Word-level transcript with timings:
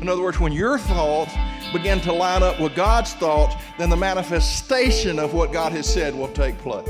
In 0.00 0.08
other 0.08 0.22
words, 0.22 0.40
when 0.40 0.52
your 0.52 0.78
thoughts 0.78 1.34
begin 1.72 2.00
to 2.00 2.12
line 2.12 2.42
up 2.42 2.58
with 2.58 2.74
God's 2.74 3.12
thoughts, 3.14 3.54
then 3.78 3.90
the 3.90 3.96
manifestation 3.96 5.18
of 5.18 5.34
what 5.34 5.52
God 5.52 5.72
has 5.72 5.92
said 5.92 6.14
will 6.14 6.28
take 6.28 6.56
place. 6.58 6.88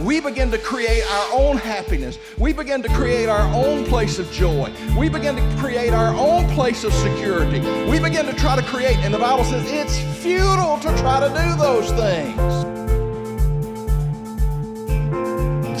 We 0.00 0.20
begin 0.20 0.50
to 0.50 0.58
create 0.58 1.04
our 1.04 1.40
own 1.40 1.56
happiness. 1.56 2.18
We 2.36 2.52
begin 2.52 2.82
to 2.82 2.88
create 2.88 3.28
our 3.28 3.46
own 3.54 3.84
place 3.84 4.18
of 4.18 4.30
joy. 4.32 4.72
We 4.98 5.08
begin 5.08 5.36
to 5.36 5.56
create 5.58 5.92
our 5.92 6.12
own 6.12 6.48
place 6.50 6.82
of 6.82 6.92
security. 6.92 7.60
We 7.88 8.00
begin 8.00 8.26
to 8.26 8.34
try 8.34 8.56
to 8.56 8.62
create, 8.62 8.96
and 8.96 9.14
the 9.14 9.20
Bible 9.20 9.44
says 9.44 9.70
it's 9.70 10.00
futile 10.20 10.78
to 10.80 10.98
try 10.98 11.20
to 11.20 11.28
do 11.28 11.56
those 11.56 11.92
things. 11.92 12.71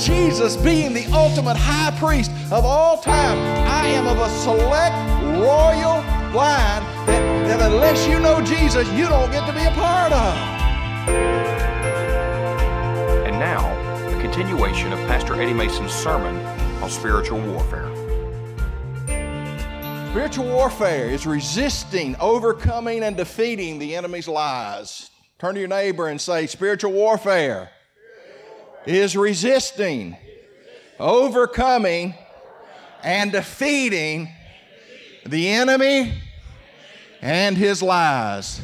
Jesus 0.02 0.56
being 0.56 0.92
the 0.92 1.06
ultimate 1.12 1.56
high 1.56 1.96
priest 1.98 2.32
of 2.50 2.64
all 2.64 2.98
time, 2.98 3.38
I 3.68 3.86
am 3.86 4.08
of 4.08 4.18
a 4.18 4.28
select 4.40 4.96
royal 5.38 6.02
line 6.34 6.82
that, 7.06 7.46
that 7.46 7.70
unless 7.70 8.08
you 8.08 8.18
know 8.18 8.42
Jesus, 8.42 8.88
you 8.94 9.08
don't 9.08 9.30
get 9.30 9.46
to 9.46 9.52
be 9.52 9.64
a 9.64 9.70
part 9.70 10.12
of. 10.12 10.36
And 13.28 13.38
now, 13.38 13.62
a 14.08 14.20
continuation 14.20 14.92
of 14.92 14.98
Pastor 15.06 15.40
Eddie 15.40 15.52
Mason's 15.52 15.92
sermon 15.92 16.36
on 16.82 16.90
spiritual 16.90 17.40
warfare. 17.40 17.88
Spiritual 20.10 20.46
warfare 20.46 21.10
is 21.10 21.28
resisting, 21.28 22.16
overcoming, 22.16 23.04
and 23.04 23.16
defeating 23.16 23.78
the 23.78 23.94
enemy's 23.94 24.26
lies. 24.26 25.10
Turn 25.38 25.54
to 25.54 25.60
your 25.60 25.68
neighbor 25.68 26.08
and 26.08 26.20
say, 26.20 26.48
Spiritual 26.48 26.90
warfare 26.90 27.70
is 28.86 29.16
resisting, 29.16 30.16
overcoming, 30.98 32.14
and 33.02 33.32
defeating 33.32 34.28
the 35.26 35.48
enemy 35.48 36.14
and 37.20 37.56
his 37.56 37.82
lies. 37.82 38.60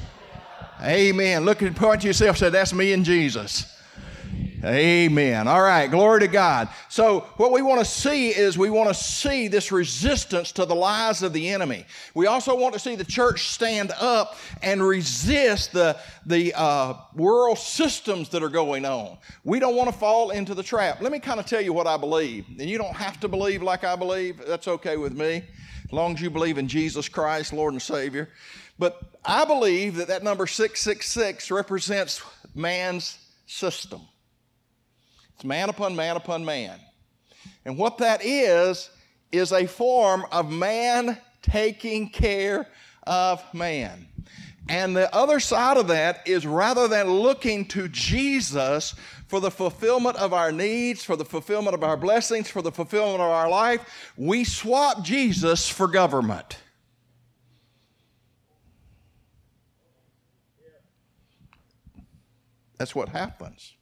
Amen. 0.82 1.44
Look 1.44 1.62
at 1.62 1.74
point 1.74 2.02
to 2.02 2.08
yourself. 2.08 2.38
Say, 2.38 2.50
that's 2.50 2.72
me 2.72 2.92
and 2.92 3.04
Jesus. 3.04 3.77
Amen. 4.64 5.46
All 5.46 5.62
right, 5.62 5.86
glory 5.86 6.20
to 6.20 6.26
God. 6.26 6.68
So, 6.88 7.20
what 7.36 7.52
we 7.52 7.62
want 7.62 7.78
to 7.78 7.84
see 7.84 8.30
is 8.30 8.58
we 8.58 8.70
want 8.70 8.88
to 8.88 8.94
see 8.94 9.46
this 9.46 9.70
resistance 9.70 10.50
to 10.52 10.64
the 10.64 10.74
lies 10.74 11.22
of 11.22 11.32
the 11.32 11.50
enemy. 11.50 11.86
We 12.14 12.26
also 12.26 12.56
want 12.56 12.74
to 12.74 12.80
see 12.80 12.96
the 12.96 13.04
church 13.04 13.50
stand 13.50 13.92
up 14.00 14.36
and 14.60 14.82
resist 14.82 15.72
the, 15.72 15.96
the 16.26 16.54
uh, 16.54 16.94
world 17.14 17.58
systems 17.58 18.30
that 18.30 18.42
are 18.42 18.48
going 18.48 18.84
on. 18.84 19.18
We 19.44 19.60
don't 19.60 19.76
want 19.76 19.92
to 19.92 19.96
fall 19.96 20.30
into 20.30 20.54
the 20.54 20.64
trap. 20.64 21.00
Let 21.00 21.12
me 21.12 21.20
kind 21.20 21.38
of 21.38 21.46
tell 21.46 21.60
you 21.60 21.72
what 21.72 21.86
I 21.86 21.96
believe. 21.96 22.46
And 22.48 22.68
you 22.68 22.78
don't 22.78 22.96
have 22.96 23.20
to 23.20 23.28
believe 23.28 23.62
like 23.62 23.84
I 23.84 23.94
believe, 23.94 24.44
that's 24.44 24.66
okay 24.66 24.96
with 24.96 25.16
me, 25.16 25.44
as 25.84 25.92
long 25.92 26.14
as 26.14 26.20
you 26.20 26.30
believe 26.30 26.58
in 26.58 26.66
Jesus 26.66 27.08
Christ, 27.08 27.52
Lord 27.52 27.74
and 27.74 27.82
Savior. 27.82 28.28
But 28.76 29.00
I 29.24 29.44
believe 29.44 29.96
that 29.96 30.08
that 30.08 30.24
number 30.24 30.48
666 30.48 31.52
represents 31.52 32.22
man's 32.56 33.18
system. 33.46 34.00
It's 35.38 35.44
man 35.44 35.68
upon 35.68 35.94
man 35.94 36.16
upon 36.16 36.44
man. 36.44 36.80
And 37.64 37.78
what 37.78 37.98
that 37.98 38.24
is, 38.24 38.90
is 39.30 39.52
a 39.52 39.68
form 39.68 40.24
of 40.32 40.50
man 40.50 41.16
taking 41.42 42.08
care 42.08 42.66
of 43.04 43.44
man. 43.54 44.08
And 44.68 44.96
the 44.96 45.14
other 45.14 45.38
side 45.38 45.76
of 45.76 45.86
that 45.86 46.26
is 46.26 46.44
rather 46.44 46.88
than 46.88 47.08
looking 47.08 47.66
to 47.66 47.86
Jesus 47.86 48.96
for 49.28 49.38
the 49.38 49.52
fulfillment 49.52 50.16
of 50.16 50.32
our 50.32 50.50
needs, 50.50 51.04
for 51.04 51.14
the 51.14 51.24
fulfillment 51.24 51.72
of 51.72 51.84
our 51.84 51.96
blessings, 51.96 52.50
for 52.50 52.60
the 52.60 52.72
fulfillment 52.72 53.20
of 53.20 53.30
our 53.30 53.48
life, 53.48 54.12
we 54.16 54.42
swap 54.42 55.04
Jesus 55.04 55.68
for 55.68 55.86
government. 55.86 56.58
That's 62.76 62.92
what 62.92 63.10
happens. 63.10 63.77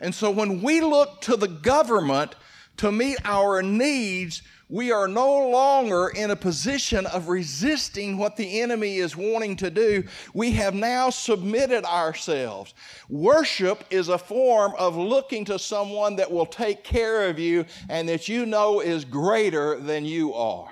And 0.00 0.14
so 0.14 0.30
when 0.30 0.62
we 0.62 0.80
look 0.80 1.20
to 1.22 1.36
the 1.36 1.48
government 1.48 2.34
to 2.78 2.90
meet 2.90 3.18
our 3.24 3.62
needs, 3.62 4.42
we 4.70 4.92
are 4.92 5.08
no 5.08 5.48
longer 5.48 6.08
in 6.08 6.30
a 6.30 6.36
position 6.36 7.04
of 7.06 7.28
resisting 7.28 8.16
what 8.16 8.36
the 8.36 8.60
enemy 8.60 8.96
is 8.98 9.16
wanting 9.16 9.56
to 9.56 9.68
do. 9.68 10.04
We 10.32 10.52
have 10.52 10.74
now 10.74 11.10
submitted 11.10 11.84
ourselves. 11.84 12.72
Worship 13.08 13.84
is 13.90 14.08
a 14.08 14.16
form 14.16 14.72
of 14.78 14.96
looking 14.96 15.44
to 15.46 15.58
someone 15.58 16.16
that 16.16 16.30
will 16.30 16.46
take 16.46 16.84
care 16.84 17.28
of 17.28 17.38
you 17.38 17.66
and 17.88 18.08
that 18.08 18.28
you 18.28 18.46
know 18.46 18.80
is 18.80 19.04
greater 19.04 19.78
than 19.78 20.04
you 20.04 20.34
are. 20.34 20.70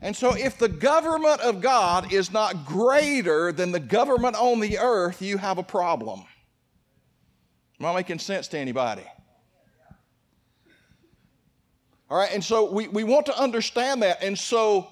And 0.00 0.14
so, 0.14 0.36
if 0.36 0.58
the 0.58 0.68
government 0.68 1.40
of 1.40 1.60
God 1.60 2.12
is 2.12 2.30
not 2.30 2.66
greater 2.66 3.52
than 3.52 3.72
the 3.72 3.80
government 3.80 4.36
on 4.36 4.60
the 4.60 4.78
earth, 4.78 5.22
you 5.22 5.38
have 5.38 5.56
a 5.58 5.62
problem. 5.62 6.24
Am 7.84 7.90
I 7.90 7.96
making 7.96 8.18
sense 8.18 8.48
to 8.48 8.58
anybody? 8.58 9.04
All 12.08 12.16
right, 12.16 12.30
and 12.32 12.42
so 12.42 12.72
we, 12.72 12.88
we 12.88 13.04
want 13.04 13.26
to 13.26 13.38
understand 13.38 14.02
that. 14.02 14.22
And 14.22 14.38
so 14.38 14.88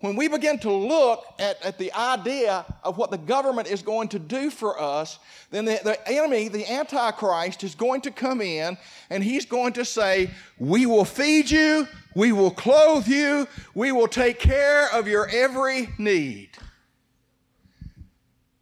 when 0.00 0.16
we 0.16 0.26
begin 0.26 0.58
to 0.60 0.72
look 0.72 1.24
at, 1.38 1.64
at 1.64 1.78
the 1.78 1.92
idea 1.92 2.66
of 2.82 2.98
what 2.98 3.12
the 3.12 3.18
government 3.18 3.68
is 3.68 3.82
going 3.82 4.08
to 4.08 4.18
do 4.18 4.50
for 4.50 4.80
us, 4.80 5.20
then 5.52 5.64
the, 5.64 5.80
the 5.84 6.08
enemy, 6.08 6.48
the 6.48 6.68
Antichrist, 6.68 7.62
is 7.62 7.76
going 7.76 8.00
to 8.00 8.10
come 8.10 8.40
in 8.40 8.76
and 9.10 9.22
he's 9.22 9.46
going 9.46 9.74
to 9.74 9.84
say, 9.84 10.28
We 10.58 10.86
will 10.86 11.04
feed 11.04 11.48
you, 11.48 11.86
we 12.16 12.32
will 12.32 12.50
clothe 12.50 13.06
you, 13.06 13.46
we 13.74 13.92
will 13.92 14.08
take 14.08 14.40
care 14.40 14.92
of 14.92 15.06
your 15.06 15.28
every 15.28 15.90
need. 15.98 16.50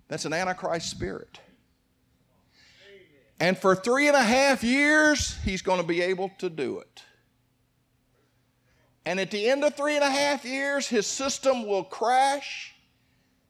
That's 0.09 0.27
an 0.27 0.35
Antichrist 0.35 0.91
spirit. 0.91 1.41
And 3.39 3.59
for 3.59 3.75
three 3.75 4.09
and 4.09 4.17
a 4.17 4.23
half 4.23 4.65
years, 4.65 5.37
he's 5.45 5.63
going 5.63 5.81
to 5.81 5.87
be 5.87 6.01
able 6.01 6.31
to 6.39 6.49
do 6.49 6.79
it. 6.79 7.03
And 9.05 9.21
at 9.21 9.31
the 9.31 9.49
end 9.49 9.63
of 9.63 9.77
three 9.77 9.95
and 9.95 10.05
a 10.05 10.11
half 10.11 10.45
years, 10.45 10.89
his 10.89 11.07
system 11.07 11.67
will 11.67 11.85
crash, 11.85 12.75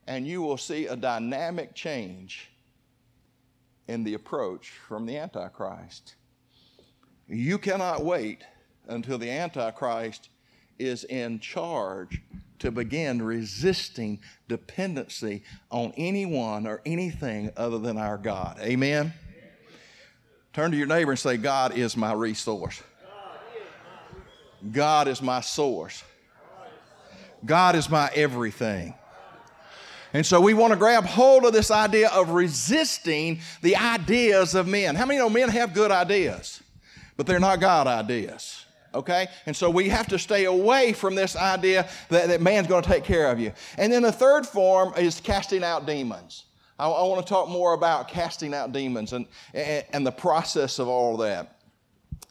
and 0.06 0.26
you 0.26 0.42
will 0.42 0.58
see 0.58 0.86
a 0.86 0.96
dynamic 0.96 1.74
change 1.74 2.50
in 3.88 4.04
the 4.04 4.14
approach 4.14 4.70
from 4.70 5.06
the 5.06 5.16
Antichrist. 5.16 6.16
You 7.28 7.58
cannot 7.58 8.04
wait 8.04 8.42
until 8.88 9.18
the 9.18 9.30
Antichrist 9.30 10.28
is 10.78 11.04
in 11.04 11.38
charge 11.38 12.20
to 12.58 12.70
begin 12.70 13.22
resisting 13.22 14.20
dependency 14.48 15.42
on 15.70 15.92
anyone 15.96 16.66
or 16.66 16.82
anything 16.84 17.50
other 17.56 17.78
than 17.78 17.96
our 17.96 18.18
God. 18.18 18.58
Amen. 18.60 19.12
Turn 20.56 20.70
to 20.70 20.76
your 20.78 20.86
neighbor 20.86 21.10
and 21.10 21.20
say, 21.20 21.36
God 21.36 21.76
is 21.76 21.98
my 21.98 22.14
resource. 22.14 22.82
God 24.72 25.06
is 25.06 25.20
my 25.20 25.42
source. 25.42 26.02
God 27.44 27.76
is 27.76 27.90
my 27.90 28.08
everything. 28.14 28.94
And 30.14 30.24
so 30.24 30.40
we 30.40 30.54
want 30.54 30.72
to 30.72 30.78
grab 30.78 31.04
hold 31.04 31.44
of 31.44 31.52
this 31.52 31.70
idea 31.70 32.08
of 32.08 32.30
resisting 32.30 33.40
the 33.60 33.76
ideas 33.76 34.54
of 34.54 34.66
men. 34.66 34.94
How 34.94 35.04
many 35.04 35.18
know 35.18 35.28
men 35.28 35.50
have 35.50 35.74
good 35.74 35.90
ideas, 35.90 36.62
but 37.18 37.26
they're 37.26 37.38
not 37.38 37.60
God 37.60 37.86
ideas? 37.86 38.64
Okay? 38.94 39.26
And 39.44 39.54
so 39.54 39.68
we 39.68 39.90
have 39.90 40.06
to 40.06 40.18
stay 40.18 40.46
away 40.46 40.94
from 40.94 41.14
this 41.14 41.36
idea 41.36 41.86
that, 42.08 42.28
that 42.28 42.40
man's 42.40 42.66
going 42.66 42.82
to 42.82 42.88
take 42.88 43.04
care 43.04 43.30
of 43.30 43.38
you. 43.38 43.52
And 43.76 43.92
then 43.92 44.00
the 44.00 44.10
third 44.10 44.46
form 44.46 44.94
is 44.96 45.20
casting 45.20 45.62
out 45.62 45.84
demons. 45.84 46.44
I, 46.78 46.88
I 46.88 47.02
want 47.04 47.24
to 47.24 47.28
talk 47.28 47.48
more 47.48 47.74
about 47.74 48.08
casting 48.08 48.54
out 48.54 48.72
demons 48.72 49.12
and, 49.12 49.26
and, 49.54 49.84
and 49.92 50.06
the 50.06 50.12
process 50.12 50.78
of 50.78 50.88
all 50.88 51.14
of 51.14 51.20
that. 51.20 51.58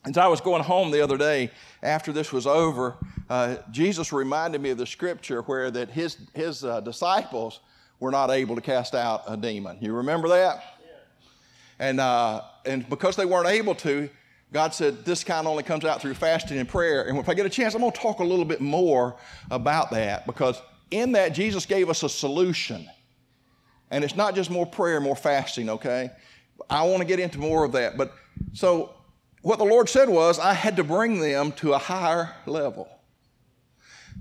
As 0.06 0.18
I 0.18 0.28
was 0.28 0.40
going 0.40 0.64
home 0.64 0.92
the 0.92 1.02
other 1.02 1.18
day 1.18 1.50
after 1.82 2.12
this 2.12 2.32
was 2.32 2.46
over, 2.46 2.96
uh, 3.30 3.58
Jesus 3.72 4.14
reminded 4.14 4.62
me 4.62 4.70
of 4.70 4.78
the 4.78 4.86
scripture 4.86 5.42
where 5.42 5.72
that 5.72 5.90
his, 5.90 6.18
his 6.34 6.64
uh, 6.64 6.80
disciples 6.82 7.60
were 8.00 8.12
not 8.12 8.30
able 8.30 8.56
to 8.56 8.62
cast 8.62 8.94
out 8.94 9.24
a 9.28 9.36
demon. 9.36 9.78
You 9.82 9.94
remember 9.94 10.28
that? 10.30 10.64
Yeah. 10.80 10.92
And, 11.80 12.00
uh, 12.00 12.42
and 12.66 12.88
because 12.88 13.16
they 13.16 13.26
weren't 13.26 13.48
able 13.48 13.74
to, 13.76 14.10
God 14.54 14.74
said 14.74 15.04
this 15.06 15.24
kind 15.24 15.48
only 15.48 15.64
comes 15.64 15.86
out 15.86 16.02
through 16.02 16.14
fasting 16.14 16.60
and 16.60 16.70
prayer. 16.70 17.08
And 17.08 17.18
if 17.18 17.28
I 17.28 17.34
get 17.34 17.48
a 17.48 17.50
chance, 17.50 17.74
I'm 17.74 17.82
going 17.82 17.92
to 17.92 18.00
talk 18.00 18.20
a 18.20 18.24
little 18.24 18.46
bit 18.46 18.62
more 18.62 19.18
about 19.50 19.90
that 19.92 20.28
because 20.28 20.62
in 20.92 21.14
that, 21.14 21.34
Jesus 21.34 21.66
gave 21.66 21.90
us 21.90 22.04
a 22.04 22.10
solution. 22.10 22.88
And 23.96 24.04
it's 24.04 24.18
not 24.18 24.36
just 24.36 24.52
more 24.52 24.66
prayer, 24.66 25.00
more 25.00 25.16
fasting, 25.16 25.70
okay? 25.70 26.12
I 26.70 26.84
want 26.84 27.00
to 27.00 27.06
get 27.06 27.18
into 27.18 27.40
more 27.40 27.64
of 27.64 27.72
that. 27.72 27.96
But 27.98 28.12
so 28.52 28.94
what 29.42 29.58
the 29.58 29.64
Lord 29.64 29.88
said 29.88 30.10
was, 30.10 30.38
I 30.38 30.52
had 30.52 30.76
to 30.76 30.84
bring 30.84 31.22
them 31.22 31.54
to 31.54 31.72
a 31.72 31.78
higher 31.78 32.36
level. 32.46 32.90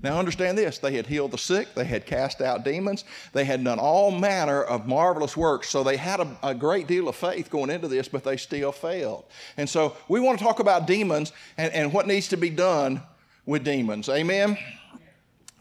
Now, 0.01 0.17
understand 0.17 0.57
this 0.57 0.77
they 0.77 0.93
had 0.93 1.05
healed 1.05 1.31
the 1.31 1.37
sick, 1.37 1.75
they 1.75 1.83
had 1.83 2.05
cast 2.05 2.39
out 2.39 2.63
demons, 2.63 3.03
they 3.33 3.43
had 3.43 3.61
done 3.65 3.77
all 3.77 4.11
manner 4.11 4.63
of 4.63 4.87
marvelous 4.87 5.35
works. 5.35 5.67
So 5.67 5.83
they 5.83 5.97
had 5.97 6.21
a, 6.21 6.37
a, 6.41 6.55
great 6.55 6.87
deal 6.87 7.09
of 7.09 7.17
faith 7.17 7.49
going 7.49 7.69
into 7.69 7.89
this, 7.89 8.07
but 8.07 8.23
they 8.23 8.37
still 8.37 8.71
failed. 8.71 9.25
And 9.57 9.69
so 9.69 9.97
we 10.07 10.21
want 10.21 10.39
to 10.39 10.45
talk 10.45 10.61
about 10.61 10.87
demons 10.87 11.33
and, 11.57 11.73
and 11.73 11.91
what 11.91 12.07
needs 12.07 12.29
to 12.29 12.37
be 12.37 12.49
done 12.49 13.01
with 13.45 13.65
demons. 13.65 14.07
Amen? 14.07 14.57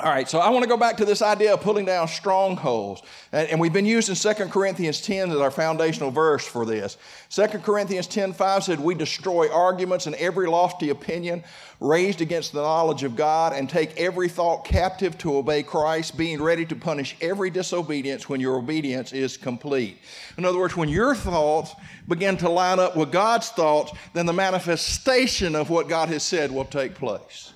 All 0.01 0.11
right, 0.11 0.29
so 0.29 0.41
I 0.41 0.49
want 0.51 0.65
to 0.65 0.69
go 0.69 0.77
back 0.77 0.97
to 0.97 1.05
this 1.05 1.23
idea 1.23 1.55
of 1.55 1.61
pulling 1.61 1.85
down 1.85 2.09
strongholds. 2.09 3.01
And, 3.31 3.61
we've 3.61 3.73
been 3.73 3.87
using 3.87 4.17
2 4.17 4.47
Corinthians 4.47 5.01
10 5.01 5.31
as 5.31 5.37
our 5.37 5.53
foundational 5.53 6.11
verse 6.11 6.45
for 6.45 6.67
this. 6.67 6.97
2 7.31 7.47
Corinthians 7.61 8.09
10 8.09 8.33
5 8.33 8.65
said, 8.65 8.81
We 8.81 8.97
destroy 8.97 9.49
arguments 9.53 10.07
and 10.07 10.17
every 10.17 10.49
lofty 10.49 10.91
opinion 10.91 11.45
raised 11.79 12.21
against 12.21 12.53
the 12.53 12.61
knowledge 12.61 13.05
of 13.05 13.15
God 13.15 13.53
and 13.53 13.71
take 13.71 13.97
every 13.97 14.29
thought 14.29 14.65
captive 14.65 15.17
to 15.19 15.37
obey 15.37 15.63
Christ, 15.63 16.17
being 16.17 16.43
ready 16.43 16.67
to 16.67 16.75
punish 16.75 17.17
every 17.21 17.51
disobedience 17.51 18.29
when 18.29 18.41
your 18.41 18.57
obedience 18.57 19.13
is 19.13 19.37
complete. 19.37 19.99
In 20.37 20.45
other 20.45 20.59
words, 20.59 20.77
when 20.77 20.89
your 20.89 21.15
thoughts 21.15 21.73
begin 22.09 22.37
to 22.39 22.49
line 22.49 22.81
up 22.81 22.97
with 22.97 23.13
God's 23.13 23.51
thoughts, 23.51 23.93
then 24.13 24.27
the 24.27 24.33
manifestation 24.33 25.55
of 25.55 25.71
what 25.71 25.89
God 25.89 26.09
has 26.09 26.25
said 26.25 26.51
will 26.51 26.65
take 26.65 26.97
place. 26.97 27.54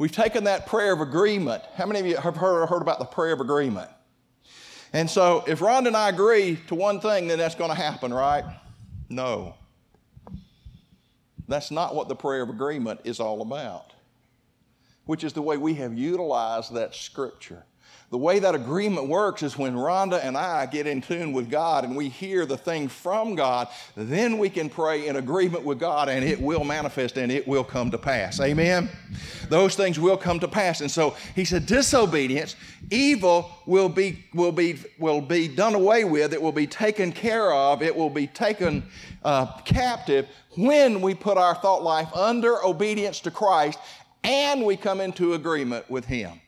We've 0.00 0.10
taken 0.10 0.44
that 0.44 0.64
prayer 0.64 0.94
of 0.94 1.02
agreement. 1.02 1.62
How 1.74 1.84
many 1.84 2.00
of 2.00 2.06
you 2.06 2.16
have 2.16 2.34
heard, 2.34 2.66
heard 2.70 2.80
about 2.80 3.00
the 3.00 3.04
prayer 3.04 3.34
of 3.34 3.42
agreement? 3.42 3.90
And 4.94 5.10
so, 5.10 5.44
if 5.46 5.60
Rhonda 5.60 5.88
and 5.88 5.96
I 5.96 6.08
agree 6.08 6.58
to 6.68 6.74
one 6.74 7.00
thing, 7.00 7.28
then 7.28 7.36
that's 7.36 7.54
going 7.54 7.68
to 7.68 7.76
happen, 7.76 8.10
right? 8.10 8.42
No. 9.10 9.56
That's 11.48 11.70
not 11.70 11.94
what 11.94 12.08
the 12.08 12.16
prayer 12.16 12.40
of 12.40 12.48
agreement 12.48 13.00
is 13.04 13.20
all 13.20 13.42
about, 13.42 13.92
which 15.04 15.22
is 15.22 15.34
the 15.34 15.42
way 15.42 15.58
we 15.58 15.74
have 15.74 15.92
utilized 15.92 16.72
that 16.72 16.94
scripture. 16.94 17.66
The 18.10 18.18
way 18.18 18.40
that 18.40 18.56
agreement 18.56 19.06
works 19.06 19.44
is 19.44 19.56
when 19.56 19.76
Rhonda 19.76 20.18
and 20.24 20.36
I 20.36 20.66
get 20.66 20.88
in 20.88 21.00
tune 21.00 21.32
with 21.32 21.48
God 21.48 21.84
and 21.84 21.94
we 21.94 22.08
hear 22.08 22.44
the 22.44 22.56
thing 22.56 22.88
from 22.88 23.36
God, 23.36 23.68
then 23.94 24.38
we 24.38 24.50
can 24.50 24.68
pray 24.68 25.06
in 25.06 25.14
agreement 25.14 25.64
with 25.64 25.78
God 25.78 26.08
and 26.08 26.24
it 26.24 26.40
will 26.40 26.64
manifest 26.64 27.16
and 27.18 27.30
it 27.30 27.46
will 27.46 27.62
come 27.62 27.88
to 27.92 27.98
pass. 27.98 28.40
Amen? 28.40 28.88
Those 29.48 29.76
things 29.76 30.00
will 30.00 30.16
come 30.16 30.40
to 30.40 30.48
pass. 30.48 30.80
And 30.80 30.90
so 30.90 31.14
he 31.36 31.44
said, 31.44 31.66
disobedience, 31.66 32.56
evil 32.90 33.48
will 33.64 33.88
be, 33.88 34.24
will 34.34 34.50
be, 34.50 34.80
will 34.98 35.20
be 35.20 35.46
done 35.46 35.76
away 35.76 36.02
with, 36.02 36.32
it 36.32 36.42
will 36.42 36.50
be 36.50 36.66
taken 36.66 37.12
care 37.12 37.52
of, 37.52 37.80
it 37.80 37.94
will 37.94 38.10
be 38.10 38.26
taken 38.26 38.82
uh, 39.22 39.46
captive 39.58 40.26
when 40.56 41.00
we 41.00 41.14
put 41.14 41.38
our 41.38 41.54
thought 41.54 41.84
life 41.84 42.12
under 42.12 42.64
obedience 42.64 43.20
to 43.20 43.30
Christ 43.30 43.78
and 44.24 44.66
we 44.66 44.76
come 44.76 45.00
into 45.00 45.34
agreement 45.34 45.88
with 45.88 46.06
him. 46.06 46.40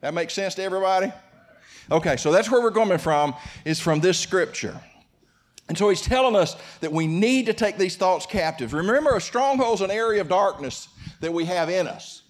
That 0.00 0.14
makes 0.14 0.34
sense 0.34 0.54
to 0.56 0.62
everybody? 0.62 1.12
Okay, 1.90 2.16
so 2.16 2.30
that's 2.30 2.50
where 2.50 2.60
we're 2.60 2.70
coming 2.70 2.98
from, 2.98 3.34
is 3.64 3.80
from 3.80 4.00
this 4.00 4.18
scripture. 4.18 4.78
And 5.68 5.76
so 5.76 5.88
he's 5.88 6.00
telling 6.00 6.36
us 6.36 6.56
that 6.80 6.92
we 6.92 7.06
need 7.06 7.46
to 7.46 7.52
take 7.52 7.76
these 7.76 7.96
thoughts 7.96 8.26
captive. 8.26 8.72
Remember, 8.72 9.16
a 9.16 9.20
stronghold 9.20 9.76
is 9.76 9.80
an 9.82 9.90
area 9.90 10.20
of 10.20 10.28
darkness 10.28 10.88
that 11.20 11.32
we 11.32 11.44
have 11.44 11.68
in 11.68 11.86
us. 11.86 12.22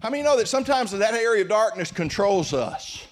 How 0.00 0.10
many 0.10 0.22
know 0.22 0.36
that 0.36 0.48
sometimes 0.48 0.92
that 0.92 1.14
area 1.14 1.42
of 1.42 1.48
darkness 1.48 1.90
controls 1.90 2.54
us? 2.54 3.06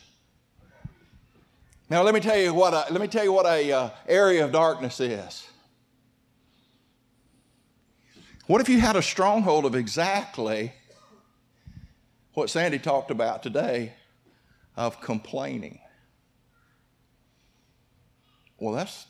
Now, 1.90 2.02
let 2.02 2.14
me 2.14 2.20
tell 2.20 2.36
you 2.36 2.52
what 2.52 2.74
a, 2.74 2.92
let 2.92 3.00
me 3.00 3.08
tell 3.08 3.24
you 3.24 3.32
what 3.32 3.46
a 3.46 3.72
uh, 3.72 3.90
area 4.06 4.44
of 4.44 4.52
darkness 4.52 5.00
is. 5.00 5.48
What 8.46 8.60
if 8.60 8.68
you 8.68 8.80
had 8.80 8.96
a 8.96 9.02
stronghold 9.02 9.64
of 9.64 9.74
exactly 9.74 10.72
what 12.38 12.48
Sandy 12.48 12.78
talked 12.78 13.10
about 13.10 13.42
today 13.42 13.92
of 14.76 15.00
complaining. 15.00 15.80
Well, 18.60 18.74
that's, 18.74 19.06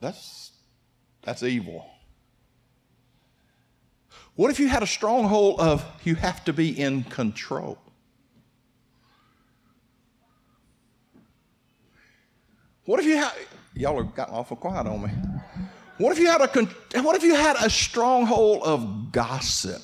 that's, 0.00 0.52
that's 1.22 1.42
evil. 1.42 1.86
What 4.34 4.50
if 4.50 4.58
you 4.58 4.66
had 4.66 4.82
a 4.82 4.86
stronghold 4.86 5.60
of 5.60 5.84
you 6.04 6.14
have 6.14 6.42
to 6.46 6.54
be 6.54 6.70
in 6.80 7.04
control? 7.04 7.76
What 12.86 12.98
if 12.98 13.04
you 13.04 13.16
had, 13.16 13.32
y'all 13.74 13.98
are 13.98 14.04
gotten 14.04 14.34
awful 14.34 14.56
quiet 14.56 14.86
on 14.86 15.02
me. 15.02 15.10
What 15.98 16.12
if 16.12 16.18
you 16.18 16.28
had 16.28 16.40
a, 16.40 17.02
what 17.02 17.14
if 17.14 17.22
you 17.24 17.34
had 17.34 17.56
a 17.62 17.68
stronghold 17.68 18.62
of 18.62 19.12
gossip? 19.12 19.82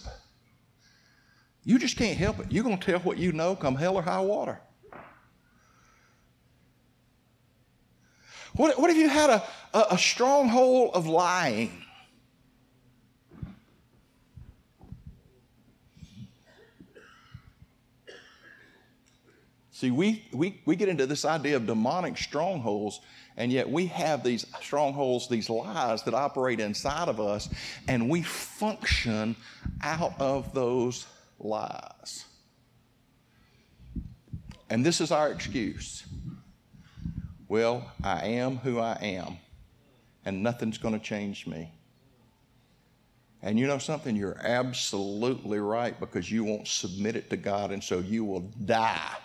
You 1.66 1.80
just 1.80 1.96
can't 1.96 2.16
help 2.16 2.38
it. 2.38 2.46
You're 2.48 2.62
going 2.62 2.78
to 2.78 2.92
tell 2.92 3.00
what 3.00 3.18
you 3.18 3.32
know 3.32 3.56
come 3.56 3.74
hell 3.74 3.96
or 3.96 4.02
high 4.02 4.20
water. 4.20 4.60
What, 8.54 8.78
what 8.78 8.88
if 8.88 8.96
you 8.96 9.08
had 9.08 9.30
a, 9.30 9.42
a, 9.74 9.86
a 9.90 9.98
stronghold 9.98 10.92
of 10.94 11.08
lying? 11.08 11.82
See, 19.72 19.90
we, 19.90 20.24
we, 20.32 20.62
we 20.64 20.76
get 20.76 20.88
into 20.88 21.04
this 21.04 21.24
idea 21.24 21.56
of 21.56 21.66
demonic 21.66 22.16
strongholds, 22.16 23.00
and 23.36 23.50
yet 23.50 23.68
we 23.68 23.86
have 23.86 24.22
these 24.22 24.46
strongholds, 24.62 25.28
these 25.28 25.50
lies 25.50 26.04
that 26.04 26.14
operate 26.14 26.60
inside 26.60 27.08
of 27.08 27.20
us, 27.20 27.48
and 27.88 28.08
we 28.08 28.22
function 28.22 29.34
out 29.82 30.14
of 30.20 30.54
those 30.54 31.06
lies. 31.38 32.24
And 34.68 34.84
this 34.84 35.00
is 35.00 35.10
our 35.10 35.30
excuse. 35.30 36.04
Well, 37.48 37.92
I 38.02 38.26
am 38.26 38.56
who 38.56 38.80
I 38.80 38.98
am, 39.00 39.36
and 40.24 40.42
nothing's 40.42 40.78
going 40.78 40.98
to 40.98 41.04
change 41.04 41.46
me. 41.46 41.72
And 43.42 43.58
you 43.58 43.68
know 43.68 43.78
something? 43.78 44.16
You're 44.16 44.40
absolutely 44.42 45.60
right 45.60 45.98
because 46.00 46.30
you 46.30 46.42
won't 46.42 46.66
submit 46.66 47.14
it 47.14 47.30
to 47.30 47.36
God, 47.36 47.70
and 47.70 47.82
so 47.82 48.00
you 48.00 48.24
will 48.24 48.50
die 48.64 49.16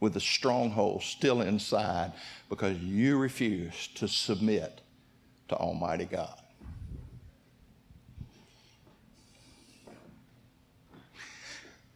with 0.00 0.14
the 0.14 0.20
stronghold 0.20 1.02
still 1.02 1.42
inside 1.42 2.12
because 2.48 2.76
you 2.78 3.18
refuse 3.18 3.88
to 3.94 4.08
submit 4.08 4.80
to 5.48 5.56
Almighty 5.56 6.06
God. 6.06 6.39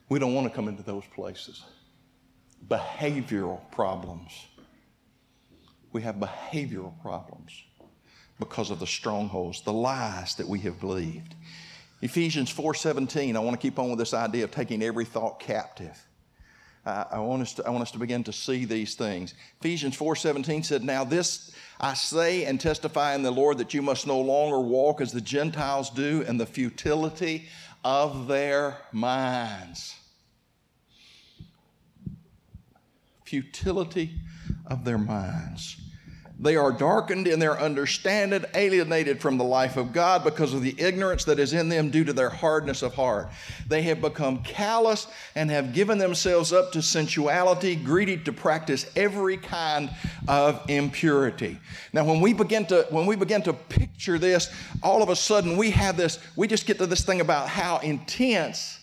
We 0.08 0.18
don't 0.18 0.34
want 0.34 0.46
to 0.48 0.54
come 0.54 0.68
into 0.68 0.82
those 0.82 1.04
places. 1.14 1.64
Behavioral 2.68 3.60
problems. 3.70 4.32
We 5.92 6.02
have 6.02 6.16
behavioral 6.16 7.00
problems 7.00 7.52
because 8.38 8.70
of 8.70 8.80
the 8.80 8.86
strongholds, 8.86 9.62
the 9.62 9.72
lies 9.72 10.34
that 10.36 10.48
we 10.48 10.58
have 10.60 10.80
believed. 10.80 11.34
Ephesians 12.02 12.52
4:17, 12.52 13.36
I 13.36 13.38
want 13.38 13.58
to 13.58 13.62
keep 13.64 13.78
on 13.78 13.90
with 13.90 13.98
this 13.98 14.12
idea 14.12 14.44
of 14.44 14.50
taking 14.50 14.82
every 14.82 15.04
thought 15.04 15.40
captive. 15.40 16.06
I, 16.86 17.18
want 17.18 17.42
us 17.42 17.54
to, 17.54 17.66
I 17.66 17.70
want 17.70 17.82
us 17.82 17.90
to 17.92 17.98
begin 17.98 18.24
to 18.24 18.32
see 18.32 18.66
these 18.66 18.94
things. 18.94 19.34
Ephesians 19.60 19.96
4:17 19.96 20.64
said, 20.64 20.84
"Now 20.84 21.02
this 21.04 21.50
I 21.80 21.94
say 21.94 22.44
and 22.44 22.60
testify 22.60 23.14
in 23.14 23.22
the 23.22 23.30
Lord 23.30 23.58
that 23.58 23.74
you 23.74 23.82
must 23.82 24.06
no 24.06 24.20
longer 24.20 24.60
walk 24.60 25.00
as 25.00 25.12
the 25.12 25.20
Gentiles 25.20 25.90
do 25.90 26.22
in 26.22 26.36
the 26.36 26.46
futility 26.46 27.48
of 27.84 28.28
their 28.28 28.78
minds. 28.92 29.94
Futility 33.24 34.12
of 34.66 34.84
their 34.84 34.98
minds. 34.98 35.76
They 36.44 36.56
are 36.56 36.70
darkened 36.70 37.26
in 37.26 37.38
their 37.38 37.58
understanding, 37.58 38.44
alienated 38.54 39.18
from 39.18 39.38
the 39.38 39.44
life 39.44 39.78
of 39.78 39.94
God 39.94 40.22
because 40.22 40.52
of 40.52 40.60
the 40.60 40.74
ignorance 40.78 41.24
that 41.24 41.38
is 41.38 41.54
in 41.54 41.70
them 41.70 41.88
due 41.88 42.04
to 42.04 42.12
their 42.12 42.28
hardness 42.28 42.82
of 42.82 42.92
heart. 42.92 43.30
They 43.66 43.80
have 43.84 44.02
become 44.02 44.42
callous 44.42 45.06
and 45.34 45.50
have 45.50 45.72
given 45.72 45.96
themselves 45.96 46.52
up 46.52 46.70
to 46.72 46.82
sensuality, 46.82 47.74
greedy 47.76 48.18
to 48.18 48.32
practice 48.32 48.84
every 48.94 49.38
kind 49.38 49.88
of 50.28 50.62
impurity. 50.68 51.58
Now, 51.94 52.04
when 52.04 52.20
we 52.20 52.34
begin 52.34 52.66
to 52.66 52.86
when 52.90 53.06
we 53.06 53.16
begin 53.16 53.40
to 53.44 53.54
picture 53.54 54.18
this, 54.18 54.52
all 54.82 55.02
of 55.02 55.08
a 55.08 55.16
sudden 55.16 55.56
we 55.56 55.70
have 55.70 55.96
this, 55.96 56.18
we 56.36 56.46
just 56.46 56.66
get 56.66 56.76
to 56.76 56.86
this 56.86 57.06
thing 57.06 57.22
about 57.22 57.48
how 57.48 57.78
intense 57.78 58.80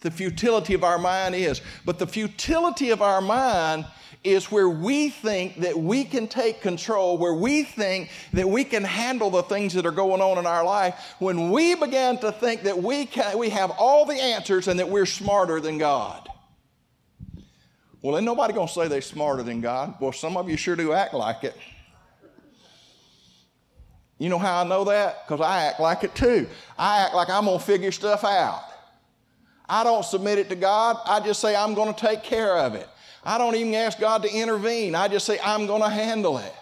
the 0.00 0.10
futility 0.10 0.72
of 0.72 0.84
our 0.84 0.98
mind 0.98 1.34
is. 1.34 1.60
But 1.84 1.98
the 1.98 2.06
futility 2.06 2.88
of 2.88 3.02
our 3.02 3.20
mind 3.20 3.84
is 4.24 4.50
where 4.50 4.68
we 4.68 5.10
think 5.10 5.60
that 5.60 5.78
we 5.78 6.04
can 6.04 6.26
take 6.26 6.60
control, 6.60 7.18
where 7.18 7.34
we 7.34 7.62
think 7.62 8.10
that 8.32 8.48
we 8.48 8.64
can 8.64 8.84
handle 8.84 9.30
the 9.30 9.42
things 9.42 9.74
that 9.74 9.86
are 9.86 9.92
going 9.92 10.20
on 10.20 10.38
in 10.38 10.46
our 10.46 10.64
life, 10.64 10.94
when 11.18 11.50
we 11.50 11.74
begin 11.74 12.18
to 12.18 12.32
think 12.32 12.62
that 12.64 12.82
we, 12.82 13.06
can, 13.06 13.38
we 13.38 13.48
have 13.48 13.70
all 13.78 14.04
the 14.04 14.14
answers 14.14 14.68
and 14.68 14.80
that 14.80 14.88
we're 14.88 15.06
smarter 15.06 15.60
than 15.60 15.78
God. 15.78 16.28
Well, 18.02 18.16
ain't 18.16 18.26
nobody 18.26 18.54
to 18.54 18.68
say 18.68 18.88
they're 18.88 19.00
smarter 19.00 19.42
than 19.42 19.60
God. 19.60 19.94
Well, 20.00 20.12
some 20.12 20.36
of 20.36 20.48
you 20.48 20.56
sure 20.56 20.76
do 20.76 20.92
act 20.92 21.14
like 21.14 21.44
it. 21.44 21.56
You 24.18 24.28
know 24.28 24.38
how 24.38 24.62
I 24.62 24.64
know 24.68 24.84
that? 24.84 25.26
Because 25.26 25.40
I 25.40 25.64
act 25.64 25.80
like 25.80 26.02
it 26.02 26.14
too. 26.14 26.48
I 26.76 27.02
act 27.02 27.14
like 27.14 27.30
I'm 27.30 27.44
to 27.44 27.58
figure 27.58 27.92
stuff 27.92 28.24
out. 28.24 28.62
I 29.68 29.84
don't 29.84 30.04
submit 30.04 30.38
it 30.38 30.48
to 30.48 30.56
God. 30.56 30.96
I 31.04 31.20
just 31.20 31.40
say 31.40 31.54
I'm 31.54 31.74
going 31.74 31.92
to 31.92 32.00
take 32.00 32.22
care 32.22 32.56
of 32.58 32.74
it. 32.74 32.88
I 33.24 33.36
don't 33.36 33.54
even 33.54 33.74
ask 33.74 33.98
God 33.98 34.22
to 34.22 34.32
intervene. 34.32 34.94
I 34.94 35.08
just 35.08 35.26
say, 35.26 35.38
I'm 35.44 35.66
going 35.66 35.82
to 35.82 35.88
handle 35.88 36.38
it. 36.38 36.54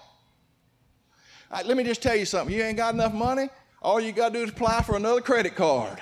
Right, 1.50 1.64
let 1.64 1.76
me 1.76 1.84
just 1.84 2.02
tell 2.02 2.16
you 2.16 2.24
something. 2.24 2.54
You 2.54 2.64
ain't 2.64 2.76
got 2.76 2.94
enough 2.94 3.14
money? 3.14 3.48
All 3.80 4.00
you 4.00 4.10
got 4.10 4.32
to 4.32 4.38
do 4.38 4.44
is 4.44 4.50
apply 4.50 4.82
for 4.82 4.96
another 4.96 5.20
credit 5.20 5.54
card. 5.54 6.00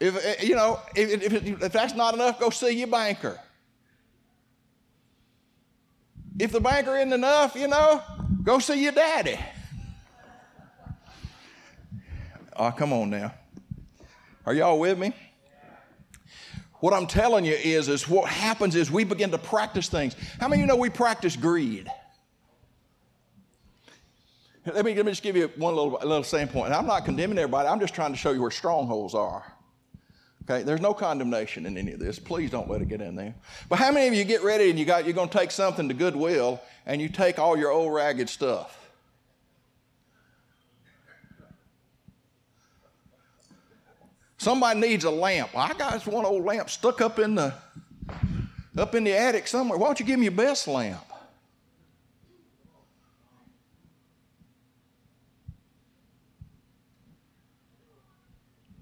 If 0.00 0.16
eh, 0.24 0.42
you 0.42 0.56
know, 0.56 0.80
if, 0.96 1.22
if, 1.22 1.62
if 1.62 1.72
that's 1.72 1.94
not 1.94 2.14
enough, 2.14 2.40
go 2.40 2.50
see 2.50 2.70
your 2.70 2.88
banker. 2.88 3.38
If 6.38 6.52
the 6.52 6.60
banker 6.60 6.96
isn't 6.96 7.12
enough, 7.12 7.54
you 7.54 7.68
know, 7.68 8.02
go 8.42 8.58
see 8.58 8.82
your 8.82 8.92
daddy. 8.92 9.38
Oh, 12.56 12.70
come 12.72 12.92
on 12.92 13.10
now. 13.10 13.34
Are 14.46 14.54
y'all 14.54 14.78
with 14.78 14.98
me? 14.98 15.12
What 16.80 16.94
I'm 16.94 17.06
telling 17.06 17.44
you 17.44 17.52
is, 17.52 17.88
is 17.88 18.08
what 18.08 18.30
happens 18.30 18.74
is 18.74 18.90
we 18.90 19.04
begin 19.04 19.30
to 19.32 19.38
practice 19.38 19.88
things. 19.88 20.16
How 20.40 20.48
many 20.48 20.62
of 20.62 20.66
you 20.66 20.66
know 20.66 20.76
we 20.76 20.88
practice 20.88 21.36
greed? 21.36 21.88
Let 24.64 24.84
me, 24.84 24.94
let 24.94 25.04
me 25.04 25.12
just 25.12 25.22
give 25.22 25.36
you 25.36 25.50
one 25.56 25.74
little, 25.74 25.92
little 25.92 26.22
standpoint. 26.22 26.66
And 26.66 26.74
I'm 26.74 26.86
not 26.86 27.04
condemning 27.04 27.38
everybody, 27.38 27.68
I'm 27.68 27.80
just 27.80 27.94
trying 27.94 28.12
to 28.12 28.18
show 28.18 28.32
you 28.32 28.40
where 28.40 28.50
strongholds 28.50 29.14
are. 29.14 29.44
Okay, 30.44 30.62
there's 30.62 30.80
no 30.80 30.94
condemnation 30.94 31.66
in 31.66 31.76
any 31.76 31.92
of 31.92 32.00
this. 32.00 32.18
Please 32.18 32.50
don't 32.50 32.68
let 32.68 32.80
it 32.80 32.88
get 32.88 33.00
in 33.00 33.14
there. 33.14 33.34
But 33.68 33.78
how 33.78 33.92
many 33.92 34.08
of 34.08 34.14
you 34.14 34.24
get 34.24 34.42
ready 34.42 34.70
and 34.70 34.78
you 34.78 34.84
got 34.84 35.04
you're 35.04 35.14
going 35.14 35.28
to 35.28 35.38
take 35.38 35.50
something 35.50 35.86
to 35.88 35.94
Goodwill 35.94 36.60
and 36.86 37.00
you 37.00 37.08
take 37.08 37.38
all 37.38 37.56
your 37.56 37.70
old 37.70 37.92
ragged 37.92 38.28
stuff? 38.28 38.79
Somebody 44.40 44.80
needs 44.80 45.04
a 45.04 45.10
lamp. 45.10 45.50
I 45.54 45.74
got 45.74 45.92
this 45.92 46.06
one 46.06 46.24
old 46.24 46.46
lamp 46.46 46.70
stuck 46.70 47.02
up 47.02 47.18
in 47.18 47.34
the 47.34 47.52
up 48.78 48.94
in 48.94 49.04
the 49.04 49.12
attic 49.12 49.46
somewhere. 49.46 49.78
Why 49.78 49.86
don't 49.86 50.00
you 50.00 50.06
give 50.06 50.18
me 50.18 50.24
your 50.24 50.32
best 50.32 50.66
lamp? 50.66 51.04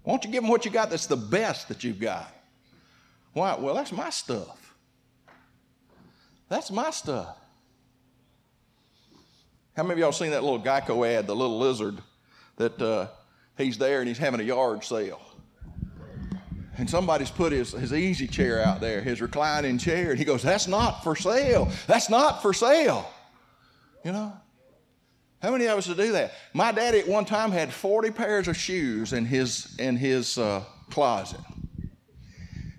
Why 0.05 0.13
don't 0.13 0.25
you 0.25 0.31
give 0.31 0.45
them 0.45 0.49
what 0.49 0.65
you 0.65 0.71
got 0.71 0.91
that's 0.91 1.07
the 1.07 1.17
best 1.17 1.67
that 1.67 1.83
you've 1.83 1.99
got? 1.99 2.33
Why? 3.33 3.57
Well, 3.57 3.75
that's 3.75 3.91
my 3.91 4.11
stuff. 4.11 4.77
That's 6.49 6.71
my 6.71 6.91
stuff. 6.91 7.37
How 9.75 9.83
many 9.83 9.95
of 9.95 9.99
y'all 9.99 10.13
seen 10.13 10.31
that 10.31 10.45
little 10.45 10.63
Geico 10.63 11.05
ad, 11.05 11.27
the 11.27 11.35
little 11.35 11.59
lizard, 11.59 11.99
that 12.59 12.81
uh, 12.81 13.09
he's 13.57 13.77
there 13.77 13.99
and 13.99 14.07
he's 14.07 14.19
having 14.19 14.39
a 14.39 14.45
yard 14.45 14.85
sale? 14.85 15.21
And 16.79 16.89
somebody's 16.89 17.31
put 17.31 17.53
his, 17.53 17.73
his 17.73 17.93
easy 17.93 18.27
chair 18.27 18.63
out 18.63 18.81
there, 18.81 19.03
his 19.03 19.21
reclining 19.21 19.79
chair, 19.79 20.11
and 20.11 20.19
he 20.19 20.25
goes, 20.25 20.43
That's 20.43 20.69
not 20.69 21.03
for 21.03 21.17
sale. 21.17 21.71
That's 21.87 22.09
not 22.09 22.41
for 22.41 22.55
sale. 22.55 23.11
You 24.05 24.13
know? 24.13 24.33
How 25.43 25.51
many 25.51 25.67
of 25.67 25.79
us 25.79 25.87
do 25.87 26.13
that? 26.13 26.33
My 26.53 26.73
daddy 26.73 27.01
at 27.01 27.09
one 27.09 27.25
time 27.25 27.53
had 27.53 27.73
40 27.73 28.11
pairs 28.13 28.49
of 28.49 28.57
shoes 28.57 29.13
in 29.13 29.25
his, 29.25 29.77
in 29.79 29.97
his 29.97 30.39
uh, 30.39 30.65
closet. 30.91 31.41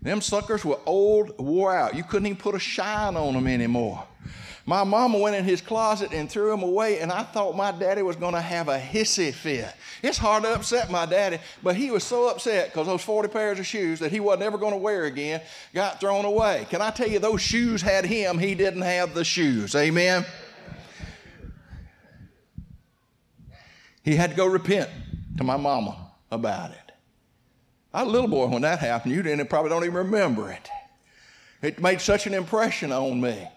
Them 0.01 0.21
suckers 0.21 0.63
were 0.63 0.79
old, 0.85 1.37
wore 1.37 1.75
out. 1.75 1.95
You 1.95 2.03
couldn't 2.03 2.25
even 2.27 2.37
put 2.37 2.55
a 2.55 2.59
shine 2.59 3.15
on 3.15 3.33
them 3.33 3.47
anymore. 3.47 4.05
My 4.69 4.83
mama 4.83 5.17
went 5.17 5.35
in 5.35 5.45
his 5.45 5.61
closet 5.61 6.13
and 6.13 6.29
threw 6.29 6.53
him 6.53 6.61
away, 6.61 6.99
and 6.99 7.11
I 7.11 7.23
thought 7.23 7.55
my 7.55 7.71
daddy 7.71 8.03
was 8.03 8.15
going 8.15 8.35
to 8.35 8.41
have 8.41 8.67
a 8.67 8.77
hissy 8.77 9.33
fit. 9.33 9.73
It's 10.03 10.19
hard 10.19 10.43
to 10.43 10.53
upset 10.53 10.91
my 10.91 11.07
daddy, 11.07 11.39
but 11.63 11.75
he 11.75 11.89
was 11.89 12.03
so 12.03 12.29
upset 12.29 12.67
because 12.67 12.85
those 12.85 13.01
40 13.01 13.29
pairs 13.29 13.57
of 13.57 13.65
shoes 13.65 13.97
that 13.97 14.11
he 14.11 14.19
wasn't 14.19 14.43
ever 14.43 14.59
going 14.59 14.73
to 14.73 14.77
wear 14.77 15.05
again 15.05 15.41
got 15.73 15.99
thrown 15.99 16.23
away. 16.23 16.67
Can 16.69 16.83
I 16.83 16.91
tell 16.91 17.09
you, 17.09 17.17
those 17.17 17.41
shoes 17.41 17.81
had 17.81 18.05
him, 18.05 18.37
he 18.37 18.53
didn't 18.53 18.83
have 18.83 19.15
the 19.15 19.23
shoes. 19.23 19.73
Amen? 19.73 20.23
He 24.03 24.15
had 24.15 24.29
to 24.29 24.35
go 24.35 24.45
repent 24.45 24.91
to 25.37 25.43
my 25.43 25.57
mama 25.57 26.11
about 26.29 26.69
it. 26.69 26.91
I 27.91 28.03
was 28.03 28.09
a 28.09 28.13
little 28.13 28.29
boy 28.29 28.45
when 28.45 28.61
that 28.61 28.77
happened. 28.77 29.15
You 29.15 29.23
didn't, 29.23 29.49
probably 29.49 29.71
don't 29.71 29.83
even 29.83 29.95
remember 29.95 30.51
it. 30.51 30.69
It 31.63 31.81
made 31.81 32.01
such 32.01 32.27
an 32.27 32.35
impression 32.35 32.91
on 32.91 33.19
me. 33.19 33.47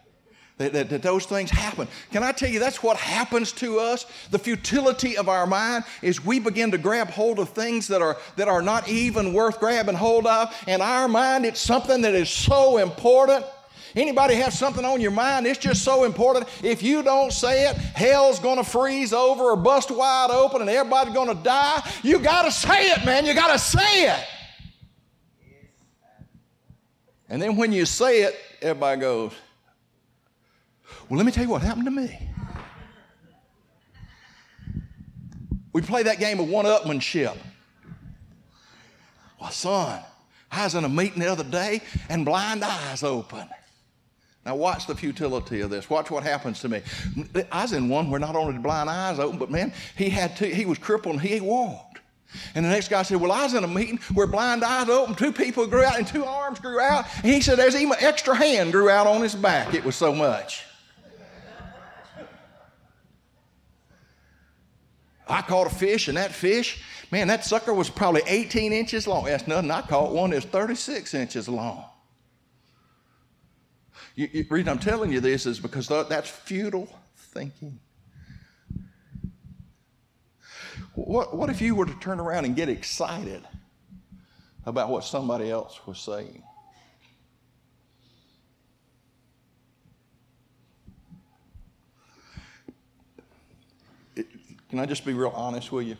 That, 0.58 0.72
that, 0.74 0.90
that, 0.90 1.02
those 1.02 1.24
things 1.24 1.50
happen. 1.50 1.88
Can 2.10 2.22
I 2.22 2.30
tell 2.30 2.48
you 2.48 2.58
that's 2.58 2.82
what 2.82 2.96
happens 2.96 3.52
to 3.52 3.78
us? 3.78 4.06
The 4.30 4.38
futility 4.38 5.16
of 5.16 5.28
our 5.28 5.46
mind 5.46 5.84
is 6.02 6.24
we 6.24 6.38
begin 6.38 6.70
to 6.72 6.78
grab 6.78 7.08
hold 7.08 7.38
of 7.38 7.48
things 7.48 7.88
that 7.88 8.02
are 8.02 8.18
that 8.36 8.48
are 8.48 8.62
not 8.62 8.86
even 8.88 9.32
worth 9.32 9.58
grabbing 9.58 9.94
hold 9.94 10.26
of. 10.26 10.54
In 10.68 10.82
our 10.82 11.08
mind, 11.08 11.46
it's 11.46 11.60
something 11.60 12.02
that 12.02 12.14
is 12.14 12.28
so 12.28 12.76
important. 12.78 13.44
Anybody 13.94 14.34
have 14.36 14.52
something 14.54 14.84
on 14.84 15.00
your 15.00 15.10
mind? 15.10 15.46
It's 15.46 15.58
just 15.58 15.82
so 15.82 16.04
important. 16.04 16.46
If 16.62 16.82
you 16.82 17.02
don't 17.02 17.32
say 17.32 17.68
it, 17.68 17.76
hell's 17.76 18.38
gonna 18.38 18.64
freeze 18.64 19.12
over 19.12 19.44
or 19.44 19.56
bust 19.56 19.90
wide 19.90 20.30
open 20.30 20.60
and 20.60 20.70
everybody's 20.70 21.14
gonna 21.14 21.34
die. 21.34 21.82
You 22.02 22.18
gotta 22.18 22.50
say 22.50 22.90
it, 22.90 23.04
man. 23.04 23.26
You 23.26 23.34
gotta 23.34 23.58
say 23.58 24.06
it. 24.06 24.24
And 27.28 27.40
then 27.40 27.56
when 27.56 27.72
you 27.72 27.86
say 27.86 28.22
it, 28.22 28.38
everybody 28.60 29.00
goes, 29.00 29.32
well, 31.12 31.18
let 31.18 31.26
me 31.26 31.32
tell 31.32 31.44
you 31.44 31.50
what 31.50 31.60
happened 31.60 31.84
to 31.84 31.90
me. 31.90 32.18
We 35.74 35.82
play 35.82 36.04
that 36.04 36.18
game 36.18 36.40
of 36.40 36.48
one 36.48 36.64
upmanship. 36.64 37.36
Well, 39.38 39.50
son, 39.50 40.00
I 40.50 40.64
was 40.64 40.74
in 40.74 40.84
a 40.84 40.88
meeting 40.88 41.18
the 41.18 41.30
other 41.30 41.44
day 41.44 41.82
and 42.08 42.24
blind 42.24 42.64
eyes 42.64 43.02
open. 43.02 43.46
Now, 44.46 44.56
watch 44.56 44.86
the 44.86 44.94
futility 44.94 45.60
of 45.60 45.68
this. 45.68 45.90
Watch 45.90 46.10
what 46.10 46.22
happens 46.22 46.60
to 46.60 46.70
me. 46.70 46.80
I 47.52 47.60
was 47.60 47.74
in 47.74 47.90
one 47.90 48.08
where 48.08 48.18
not 48.18 48.34
only 48.34 48.54
did 48.54 48.62
blind 48.62 48.88
eyes 48.88 49.18
open, 49.18 49.38
but 49.38 49.50
man, 49.50 49.74
he 49.94 50.08
had 50.08 50.34
two, 50.34 50.46
he 50.46 50.64
was 50.64 50.78
crippled 50.78 51.16
and 51.16 51.22
he 51.22 51.42
walked. 51.42 52.00
And 52.54 52.64
the 52.64 52.70
next 52.70 52.88
guy 52.88 53.02
said, 53.02 53.20
Well, 53.20 53.32
I 53.32 53.44
was 53.44 53.52
in 53.52 53.64
a 53.64 53.68
meeting 53.68 53.98
where 54.14 54.26
blind 54.26 54.64
eyes 54.64 54.88
opened, 54.88 55.18
two 55.18 55.30
people 55.30 55.66
grew 55.66 55.84
out, 55.84 55.98
and 55.98 56.06
two 56.06 56.24
arms 56.24 56.58
grew 56.58 56.80
out. 56.80 57.04
And 57.16 57.30
he 57.34 57.42
said, 57.42 57.58
There's 57.58 57.76
even 57.76 57.92
an 57.92 58.02
extra 58.02 58.34
hand 58.34 58.72
grew 58.72 58.88
out 58.88 59.06
on 59.06 59.20
his 59.20 59.34
back. 59.34 59.74
It 59.74 59.84
was 59.84 59.94
so 59.94 60.14
much. 60.14 60.64
I 65.28 65.42
caught 65.42 65.66
a 65.66 65.70
fish, 65.74 66.08
and 66.08 66.16
that 66.16 66.32
fish, 66.32 66.82
man, 67.10 67.28
that 67.28 67.44
sucker 67.44 67.72
was 67.72 67.88
probably 67.88 68.22
18 68.26 68.72
inches 68.72 69.06
long. 69.06 69.24
That's 69.24 69.46
nothing. 69.46 69.70
I 69.70 69.82
caught 69.82 70.12
one 70.12 70.30
that's 70.30 70.44
36 70.44 71.14
inches 71.14 71.48
long. 71.48 71.84
You, 74.14 74.28
you, 74.32 74.46
reason 74.50 74.68
I'm 74.68 74.78
telling 74.78 75.12
you 75.12 75.20
this 75.20 75.46
is 75.46 75.58
because 75.58 75.88
that's 75.88 76.28
futile 76.28 76.88
thinking. 77.16 77.78
What, 80.94 81.34
what 81.34 81.48
if 81.48 81.62
you 81.62 81.74
were 81.74 81.86
to 81.86 81.94
turn 81.94 82.20
around 82.20 82.44
and 82.44 82.54
get 82.54 82.68
excited 82.68 83.42
about 84.66 84.90
what 84.90 85.04
somebody 85.04 85.50
else 85.50 85.80
was 85.86 85.98
saying? 85.98 86.42
Can 94.72 94.80
I 94.80 94.86
just 94.86 95.04
be 95.04 95.12
real 95.12 95.34
honest 95.34 95.70
with 95.70 95.86
you? 95.86 95.98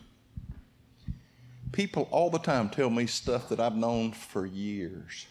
People 1.72 2.08
all 2.10 2.30
the 2.30 2.38
time 2.38 2.70
tell 2.70 2.88
me 2.88 3.04
stuff 3.04 3.50
that 3.50 3.60
I've 3.60 3.76
known 3.76 4.12
for 4.12 4.46
years. 4.46 5.26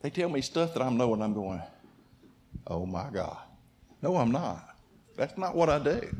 They 0.00 0.10
tell 0.10 0.28
me 0.28 0.40
stuff 0.40 0.74
that 0.74 0.82
I'm 0.82 0.96
knowing 0.96 1.22
I'm 1.22 1.34
going, 1.34 1.62
oh 2.66 2.84
my 2.84 3.08
God. 3.10 3.36
No, 4.02 4.16
I'm 4.16 4.32
not. 4.32 4.74
That's 5.16 5.38
not 5.38 5.54
what 5.54 5.68
I 5.68 5.78
do. 5.78 6.12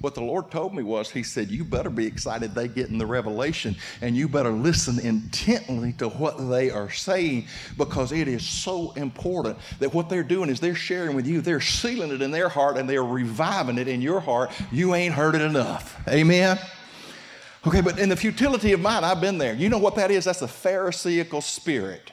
What 0.00 0.14
the 0.14 0.22
Lord 0.22 0.50
told 0.50 0.74
me 0.74 0.82
was, 0.82 1.10
He 1.10 1.22
said, 1.22 1.50
You 1.50 1.62
better 1.62 1.90
be 1.90 2.06
excited 2.06 2.54
they 2.54 2.68
get 2.68 2.88
in 2.88 2.96
the 2.96 3.06
revelation 3.06 3.76
and 4.00 4.16
you 4.16 4.28
better 4.28 4.50
listen 4.50 4.98
intently 4.98 5.92
to 5.94 6.08
what 6.08 6.48
they 6.48 6.70
are 6.70 6.90
saying 6.90 7.46
because 7.76 8.10
it 8.10 8.26
is 8.26 8.46
so 8.46 8.92
important 8.92 9.58
that 9.78 9.92
what 9.92 10.08
they're 10.08 10.22
doing 10.22 10.48
is 10.48 10.58
they're 10.58 10.74
sharing 10.74 11.14
with 11.14 11.26
you, 11.26 11.42
they're 11.42 11.60
sealing 11.60 12.10
it 12.12 12.22
in 12.22 12.30
their 12.30 12.48
heart 12.48 12.78
and 12.78 12.88
they're 12.88 13.04
reviving 13.04 13.76
it 13.76 13.88
in 13.88 14.00
your 14.00 14.20
heart. 14.20 14.50
You 14.72 14.94
ain't 14.94 15.14
heard 15.14 15.34
it 15.34 15.42
enough. 15.42 16.00
Amen. 16.08 16.58
Okay, 17.66 17.82
but 17.82 17.98
in 17.98 18.08
the 18.08 18.16
futility 18.16 18.72
of 18.72 18.80
mind, 18.80 19.04
I've 19.04 19.20
been 19.20 19.36
there. 19.36 19.52
You 19.52 19.68
know 19.68 19.76
what 19.78 19.96
that 19.96 20.10
is? 20.10 20.24
That's 20.24 20.40
the 20.40 20.48
Pharisaical 20.48 21.42
spirit. 21.42 22.10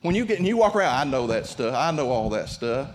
When 0.00 0.14
you 0.14 0.24
get 0.24 0.38
and 0.38 0.46
you 0.46 0.56
walk 0.56 0.74
around, 0.74 0.94
I 0.94 1.04
know 1.10 1.26
that 1.26 1.44
stuff. 1.44 1.74
I 1.74 1.90
know 1.90 2.08
all 2.08 2.30
that 2.30 2.48
stuff. 2.48 2.88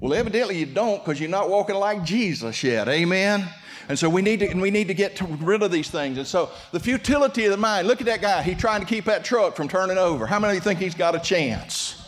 Well, 0.00 0.14
evidently 0.14 0.58
you 0.58 0.66
don't 0.66 1.04
because 1.04 1.20
you're 1.20 1.28
not 1.28 1.50
walking 1.50 1.74
like 1.74 2.04
Jesus 2.04 2.62
yet. 2.62 2.88
Amen. 2.88 3.48
And 3.88 3.98
so 3.98 4.08
we 4.08 4.22
need 4.22 4.40
to 4.40 4.48
and 4.48 4.60
we 4.60 4.70
need 4.70 4.88
to 4.88 4.94
get 4.94 5.16
to 5.16 5.24
rid 5.24 5.62
of 5.62 5.72
these 5.72 5.90
things. 5.90 6.18
And 6.18 6.26
so 6.26 6.50
the 6.72 6.80
futility 6.80 7.46
of 7.46 7.50
the 7.50 7.56
mind. 7.56 7.88
Look 7.88 8.00
at 8.00 8.06
that 8.06 8.20
guy. 8.20 8.42
He's 8.42 8.58
trying 8.58 8.80
to 8.80 8.86
keep 8.86 9.06
that 9.06 9.24
truck 9.24 9.56
from 9.56 9.66
turning 9.66 9.98
over. 9.98 10.26
How 10.26 10.38
many 10.38 10.52
of 10.52 10.54
you 10.56 10.60
think 10.60 10.78
he's 10.78 10.94
got 10.94 11.14
a 11.14 11.18
chance? 11.18 12.06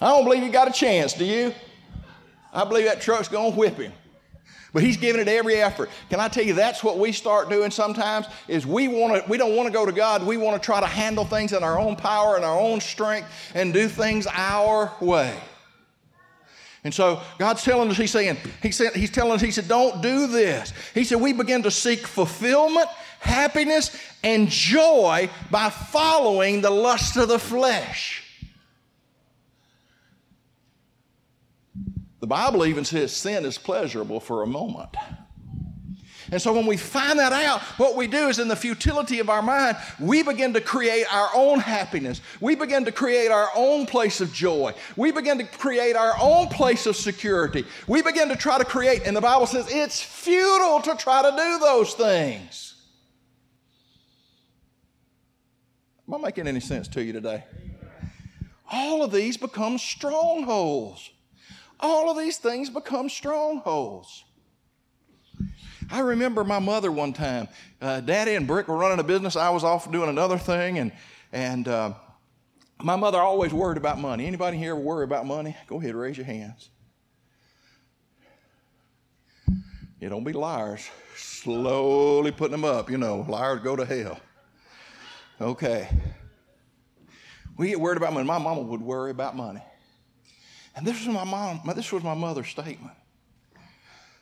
I 0.00 0.08
don't 0.08 0.24
believe 0.24 0.42
he 0.42 0.48
got 0.48 0.68
a 0.68 0.72
chance. 0.72 1.12
Do 1.12 1.24
you? 1.24 1.54
I 2.52 2.64
believe 2.64 2.86
that 2.86 3.00
truck's 3.00 3.28
to 3.28 3.50
whip 3.50 3.76
him. 3.76 3.92
But 4.72 4.82
he's 4.82 4.96
giving 4.96 5.20
it 5.20 5.28
every 5.28 5.56
effort. 5.56 5.90
Can 6.08 6.18
I 6.18 6.28
tell 6.28 6.44
you 6.44 6.54
that's 6.54 6.82
what 6.82 6.98
we 6.98 7.12
start 7.12 7.50
doing 7.50 7.70
sometimes 7.70 8.26
is 8.48 8.66
we 8.66 8.88
want 8.88 9.22
to 9.22 9.30
we 9.30 9.36
don't 9.36 9.54
want 9.54 9.66
to 9.66 9.72
go 9.72 9.84
to 9.84 9.92
God. 9.92 10.26
We 10.26 10.38
want 10.38 10.60
to 10.60 10.64
try 10.64 10.80
to 10.80 10.86
handle 10.86 11.26
things 11.26 11.52
in 11.52 11.62
our 11.62 11.78
own 11.78 11.94
power 11.94 12.36
and 12.36 12.44
our 12.44 12.58
own 12.58 12.80
strength 12.80 13.28
and 13.54 13.72
do 13.74 13.86
things 13.86 14.26
our 14.26 14.90
way. 15.00 15.36
And 16.84 16.92
so 16.92 17.20
God's 17.38 17.62
telling 17.62 17.90
us, 17.90 17.96
He's 17.96 18.10
saying, 18.10 18.38
He 18.62 18.72
said, 18.72 18.94
He's 18.94 19.10
telling 19.10 19.32
us, 19.32 19.40
He 19.40 19.50
said, 19.50 19.68
don't 19.68 20.02
do 20.02 20.26
this. 20.26 20.72
He 20.94 21.04
said, 21.04 21.20
we 21.20 21.32
begin 21.32 21.62
to 21.62 21.70
seek 21.70 22.06
fulfillment, 22.06 22.88
happiness, 23.20 23.96
and 24.24 24.48
joy 24.48 25.30
by 25.50 25.70
following 25.70 26.60
the 26.60 26.70
lust 26.70 27.16
of 27.16 27.28
the 27.28 27.38
flesh. 27.38 28.24
The 32.20 32.21
Bible 32.32 32.64
even 32.64 32.82
says 32.82 33.14
sin 33.14 33.44
is 33.44 33.58
pleasurable 33.58 34.18
for 34.18 34.42
a 34.42 34.46
moment. 34.46 34.88
And 36.30 36.40
so 36.40 36.54
when 36.54 36.64
we 36.64 36.78
find 36.78 37.18
that 37.18 37.30
out, 37.30 37.60
what 37.76 37.94
we 37.94 38.06
do 38.06 38.28
is 38.28 38.38
in 38.38 38.48
the 38.48 38.56
futility 38.56 39.18
of 39.18 39.28
our 39.28 39.42
mind, 39.42 39.76
we 40.00 40.22
begin 40.22 40.54
to 40.54 40.62
create 40.62 41.04
our 41.12 41.28
own 41.34 41.60
happiness. 41.60 42.22
We 42.40 42.54
begin 42.54 42.86
to 42.86 42.90
create 42.90 43.30
our 43.30 43.50
own 43.54 43.84
place 43.84 44.22
of 44.22 44.32
joy. 44.32 44.72
We 44.96 45.12
begin 45.12 45.36
to 45.40 45.44
create 45.44 45.94
our 45.94 46.14
own 46.18 46.48
place 46.48 46.86
of 46.86 46.96
security. 46.96 47.66
We 47.86 48.00
begin 48.00 48.30
to 48.30 48.36
try 48.36 48.56
to 48.56 48.64
create, 48.64 49.02
and 49.04 49.14
the 49.14 49.20
Bible 49.20 49.46
says 49.46 49.66
it's 49.70 50.00
futile 50.00 50.80
to 50.80 50.96
try 50.96 51.20
to 51.20 51.36
do 51.36 51.58
those 51.58 51.92
things. 51.92 52.76
Am 56.08 56.14
I 56.14 56.16
making 56.16 56.48
any 56.48 56.60
sense 56.60 56.88
to 56.88 57.04
you 57.04 57.12
today? 57.12 57.44
All 58.70 59.02
of 59.02 59.12
these 59.12 59.36
become 59.36 59.76
strongholds. 59.76 61.10
All 61.82 62.10
of 62.10 62.16
these 62.16 62.38
things 62.38 62.70
become 62.70 63.08
strongholds. 63.08 64.24
I 65.90 66.00
remember 66.00 66.44
my 66.44 66.60
mother 66.60 66.90
one 66.92 67.12
time. 67.12 67.48
Uh, 67.80 68.00
Daddy 68.00 68.34
and 68.34 68.46
Brick 68.46 68.68
were 68.68 68.76
running 68.76 69.00
a 69.00 69.04
business. 69.04 69.36
I 69.36 69.50
was 69.50 69.64
off 69.64 69.90
doing 69.90 70.08
another 70.08 70.38
thing, 70.38 70.78
and 70.78 70.92
and 71.32 71.66
uh, 71.66 71.94
my 72.80 72.96
mother 72.96 73.18
always 73.18 73.52
worried 73.52 73.78
about 73.78 73.98
money. 73.98 74.26
Anybody 74.26 74.56
here 74.56 74.76
worry 74.76 75.04
about 75.04 75.26
money? 75.26 75.56
Go 75.66 75.80
ahead, 75.80 75.94
raise 75.94 76.16
your 76.16 76.26
hands. 76.26 76.70
You 80.00 80.08
don't 80.08 80.24
be 80.24 80.32
liars. 80.32 80.88
Slowly 81.16 82.32
putting 82.32 82.52
them 82.52 82.64
up. 82.64 82.90
You 82.90 82.98
know, 82.98 83.24
liars 83.28 83.60
go 83.62 83.76
to 83.76 83.84
hell. 83.84 84.18
Okay. 85.40 85.88
We 87.56 87.68
get 87.68 87.80
worried 87.80 87.98
about 87.98 88.12
money. 88.12 88.26
My 88.26 88.38
mama 88.38 88.62
would 88.62 88.80
worry 88.80 89.10
about 89.10 89.36
money. 89.36 89.62
And 90.74 90.86
this 90.86 91.04
was 91.04 91.14
my 91.14 91.24
mom, 91.24 91.60
this 91.74 91.92
was 91.92 92.02
my 92.02 92.14
mother's 92.14 92.48
statement. 92.48 92.94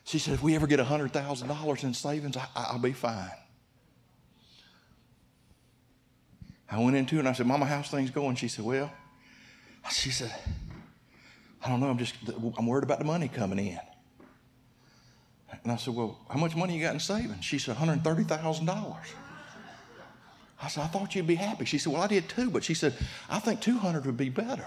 She 0.03 0.19
said, 0.19 0.33
if 0.33 0.43
we 0.43 0.55
ever 0.55 0.67
get 0.67 0.79
$100,000 0.79 1.83
in 1.83 1.93
savings, 1.93 2.35
I, 2.37 2.73
will 2.73 2.79
be 2.79 2.91
fine. 2.91 3.31
I 6.69 6.79
went 6.79 6.95
into 6.95 7.15
it 7.15 7.19
and 7.19 7.27
I 7.27 7.33
said, 7.33 7.45
Mama, 7.45 7.65
how's 7.65 7.89
things 7.89 8.09
going? 8.09 8.35
She 8.35 8.47
said, 8.47 8.65
well, 8.65 8.91
she 9.91 10.09
said, 10.09 10.33
I 11.63 11.69
don't 11.69 11.79
know, 11.79 11.89
I'm 11.89 11.97
just, 11.97 12.15
I'm 12.57 12.65
worried 12.65 12.83
about 12.83 12.99
the 12.99 13.05
money 13.05 13.27
coming 13.27 13.59
in. 13.59 13.79
And 15.63 15.71
I 15.71 15.75
said, 15.75 15.93
well, 15.93 16.17
how 16.29 16.39
much 16.39 16.55
money 16.55 16.75
you 16.75 16.81
got 16.81 16.93
in 16.93 16.99
savings? 16.99 17.45
She 17.45 17.59
said, 17.59 17.75
$130,000. 17.75 18.97
I 20.63 20.67
said, 20.67 20.83
I 20.83 20.87
thought 20.87 21.13
you'd 21.15 21.27
be 21.27 21.35
happy. 21.35 21.65
She 21.65 21.77
said, 21.77 21.91
well, 21.91 22.01
I 22.01 22.07
did 22.07 22.29
too, 22.29 22.49
but 22.49 22.63
she 22.63 22.73
said, 22.73 22.95
I 23.29 23.39
think 23.39 23.61
200 23.61 24.05
would 24.05 24.17
be 24.17 24.29
better. 24.29 24.65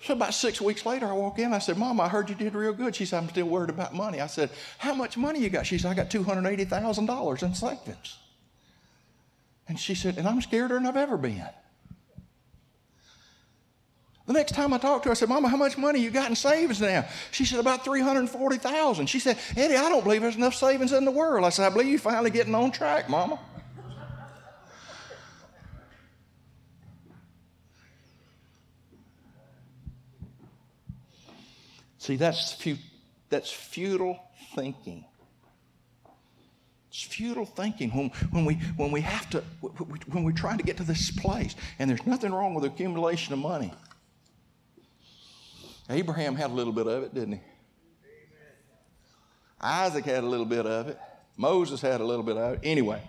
So 0.00 0.12
about 0.12 0.34
six 0.34 0.60
weeks 0.60 0.84
later, 0.84 1.06
I 1.06 1.12
walk 1.12 1.38
in. 1.38 1.54
I 1.54 1.58
said, 1.58 1.78
Mom, 1.78 2.00
I 2.00 2.08
heard 2.08 2.28
you 2.28 2.34
did 2.34 2.54
real 2.54 2.74
good. 2.74 2.94
She 2.94 3.06
said, 3.06 3.22
I'm 3.22 3.28
still 3.28 3.46
worried 3.46 3.70
about 3.70 3.94
money. 3.94 4.20
I 4.20 4.26
said, 4.26 4.50
How 4.78 4.94
much 4.94 5.16
money 5.16 5.40
you 5.40 5.48
got? 5.48 5.66
She 5.66 5.78
said, 5.78 5.90
I 5.90 5.94
got 5.94 6.10
$280,000 6.10 7.42
in 7.42 7.54
savings. 7.54 8.18
And 9.66 9.80
she 9.80 9.94
said, 9.94 10.18
And 10.18 10.28
I'm 10.28 10.40
scareder 10.40 10.70
than 10.70 10.86
I've 10.86 10.96
ever 10.96 11.16
been. 11.16 11.48
The 14.26 14.32
next 14.32 14.52
time 14.52 14.72
I 14.72 14.78
talked 14.78 15.02
to 15.02 15.10
her, 15.10 15.12
I 15.12 15.14
said, 15.14 15.28
Mama, 15.28 15.48
how 15.48 15.56
much 15.56 15.76
money 15.76 16.00
you 16.00 16.10
got 16.10 16.30
in 16.30 16.36
savings 16.36 16.80
now? 16.80 17.06
She 17.30 17.44
said, 17.44 17.58
about 17.58 17.84
340000 17.84 19.06
She 19.06 19.18
said, 19.18 19.38
Eddie, 19.54 19.76
I 19.76 19.90
don't 19.90 20.02
believe 20.02 20.22
there's 20.22 20.36
enough 20.36 20.54
savings 20.54 20.92
in 20.92 21.04
the 21.04 21.10
world. 21.10 21.44
I 21.44 21.50
said, 21.50 21.66
I 21.66 21.70
believe 21.70 21.88
you're 21.88 21.98
finally 21.98 22.30
getting 22.30 22.54
on 22.54 22.72
track, 22.72 23.10
Mama. 23.10 23.38
See, 32.04 32.16
that's, 32.16 32.52
fu- 32.52 32.76
that's 33.30 33.50
futile 33.50 34.20
thinking. 34.54 35.06
It's 36.90 37.00
futile 37.00 37.46
thinking 37.46 37.88
when, 37.92 38.10
when, 38.30 38.44
we, 38.44 38.56
when 38.76 38.90
we 38.90 39.00
have 39.00 39.30
to, 39.30 39.40
when 40.12 40.22
we're 40.22 40.32
trying 40.32 40.58
to 40.58 40.64
get 40.64 40.76
to 40.76 40.82
this 40.82 41.10
place. 41.10 41.54
And 41.78 41.88
there's 41.88 42.06
nothing 42.06 42.30
wrong 42.30 42.52
with 42.52 42.66
accumulation 42.66 43.32
of 43.32 43.38
money. 43.38 43.72
Abraham 45.88 46.36
had 46.36 46.50
a 46.50 46.52
little 46.52 46.74
bit 46.74 46.86
of 46.86 47.04
it, 47.04 47.14
didn't 47.14 47.32
he? 47.32 47.40
Isaac 49.58 50.04
had 50.04 50.24
a 50.24 50.26
little 50.26 50.44
bit 50.44 50.66
of 50.66 50.88
it. 50.88 50.98
Moses 51.38 51.80
had 51.80 52.02
a 52.02 52.04
little 52.04 52.22
bit 52.22 52.36
of 52.36 52.52
it. 52.52 52.60
Anyway. 52.64 53.00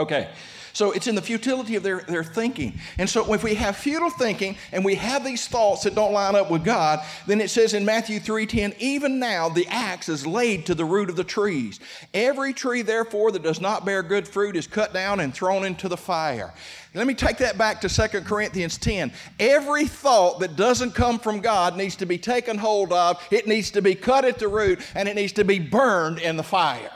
Okay. 0.00 0.28
So 0.72 0.92
it's 0.92 1.06
in 1.06 1.14
the 1.14 1.22
futility 1.22 1.76
of 1.76 1.82
their, 1.82 2.00
their 2.00 2.24
thinking. 2.24 2.78
And 2.96 3.08
so 3.08 3.34
if 3.34 3.42
we 3.42 3.54
have 3.54 3.76
futile 3.76 4.08
thinking 4.08 4.56
and 4.72 4.84
we 4.84 4.94
have 4.94 5.24
these 5.24 5.46
thoughts 5.46 5.82
that 5.82 5.94
don't 5.94 6.12
line 6.12 6.36
up 6.36 6.50
with 6.50 6.64
God, 6.64 7.00
then 7.26 7.40
it 7.40 7.50
says 7.50 7.74
in 7.74 7.84
Matthew 7.84 8.18
3:10, 8.18 8.74
even 8.78 9.18
now 9.18 9.48
the 9.48 9.66
axe 9.66 10.08
is 10.08 10.26
laid 10.26 10.66
to 10.66 10.74
the 10.74 10.84
root 10.84 11.10
of 11.10 11.16
the 11.16 11.24
trees. 11.24 11.80
Every 12.14 12.54
tree, 12.54 12.82
therefore, 12.82 13.32
that 13.32 13.42
does 13.42 13.60
not 13.60 13.84
bear 13.84 14.02
good 14.02 14.26
fruit 14.26 14.56
is 14.56 14.66
cut 14.66 14.94
down 14.94 15.20
and 15.20 15.34
thrown 15.34 15.64
into 15.64 15.88
the 15.88 15.96
fire. 15.96 16.54
Let 16.94 17.06
me 17.06 17.14
take 17.14 17.38
that 17.38 17.58
back 17.58 17.80
to 17.82 17.88
2 17.88 18.22
Corinthians 18.22 18.78
10. 18.78 19.12
Every 19.38 19.86
thought 19.86 20.40
that 20.40 20.56
doesn't 20.56 20.94
come 20.94 21.18
from 21.18 21.40
God 21.40 21.76
needs 21.76 21.96
to 21.96 22.06
be 22.06 22.18
taken 22.18 22.58
hold 22.58 22.92
of, 22.92 23.22
it 23.30 23.46
needs 23.46 23.70
to 23.72 23.82
be 23.82 23.94
cut 23.94 24.24
at 24.24 24.38
the 24.38 24.48
root, 24.48 24.80
and 24.94 25.08
it 25.08 25.14
needs 25.14 25.32
to 25.34 25.44
be 25.44 25.58
burned 25.58 26.18
in 26.18 26.36
the 26.36 26.42
fire. 26.42 26.90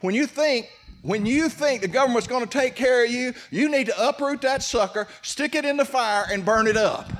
When 0.00 0.14
you 0.14 0.26
think 0.26 0.68
when 1.02 1.26
you 1.26 1.48
think 1.48 1.82
the 1.82 1.88
government's 1.88 2.26
going 2.26 2.44
to 2.44 2.50
take 2.50 2.74
care 2.74 3.04
of 3.04 3.10
you, 3.10 3.32
you 3.50 3.68
need 3.68 3.86
to 3.86 4.08
uproot 4.08 4.40
that 4.42 4.62
sucker, 4.62 5.06
stick 5.22 5.54
it 5.54 5.64
in 5.64 5.76
the 5.76 5.84
fire, 5.84 6.26
and 6.30 6.44
burn 6.44 6.66
it 6.66 6.76
up. 6.76 7.10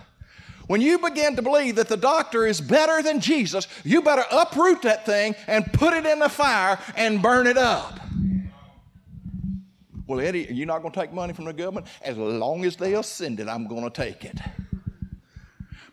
When 0.67 0.81
you 0.81 0.99
begin 0.99 1.37
to 1.37 1.43
believe 1.43 1.77
that 1.77 1.89
the 1.89 1.97
doctor 1.97 2.45
is 2.45 2.61
better 2.61 3.03
than 3.03 3.21
Jesus, 3.21 3.69
you 3.85 4.03
better 4.03 4.25
uproot 4.31 4.83
that 4.83 5.07
thing 5.07 5.35
and 5.47 5.73
put 5.73 5.95
it 5.95 6.05
in 6.05 6.19
the 6.19 6.29
fire 6.29 6.79
and 6.97 7.23
burn 7.23 7.47
it 7.47 7.57
up. 7.57 7.99
Well, 10.07 10.21
Eddie, 10.21 10.49
you're 10.51 10.67
not 10.67 10.83
going 10.83 10.93
to 10.93 11.01
take 11.01 11.13
money 11.13 11.33
from 11.33 11.45
the 11.45 11.53
government? 11.53 11.87
As 12.03 12.17
long 12.19 12.65
as 12.65 12.77
they'll 12.77 13.03
send 13.03 13.41
it, 13.41 13.49
I'm 13.49 13.67
going 13.67 13.85
to 13.85 13.91
take 13.91 14.25
it. 14.25 14.39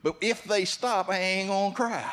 But 0.04 0.18
if 0.22 0.44
they 0.44 0.66
stop, 0.66 1.10
I 1.10 1.20
ain't 1.20 1.50
going 1.50 1.72
to 1.72 1.76
cry. 1.76 2.12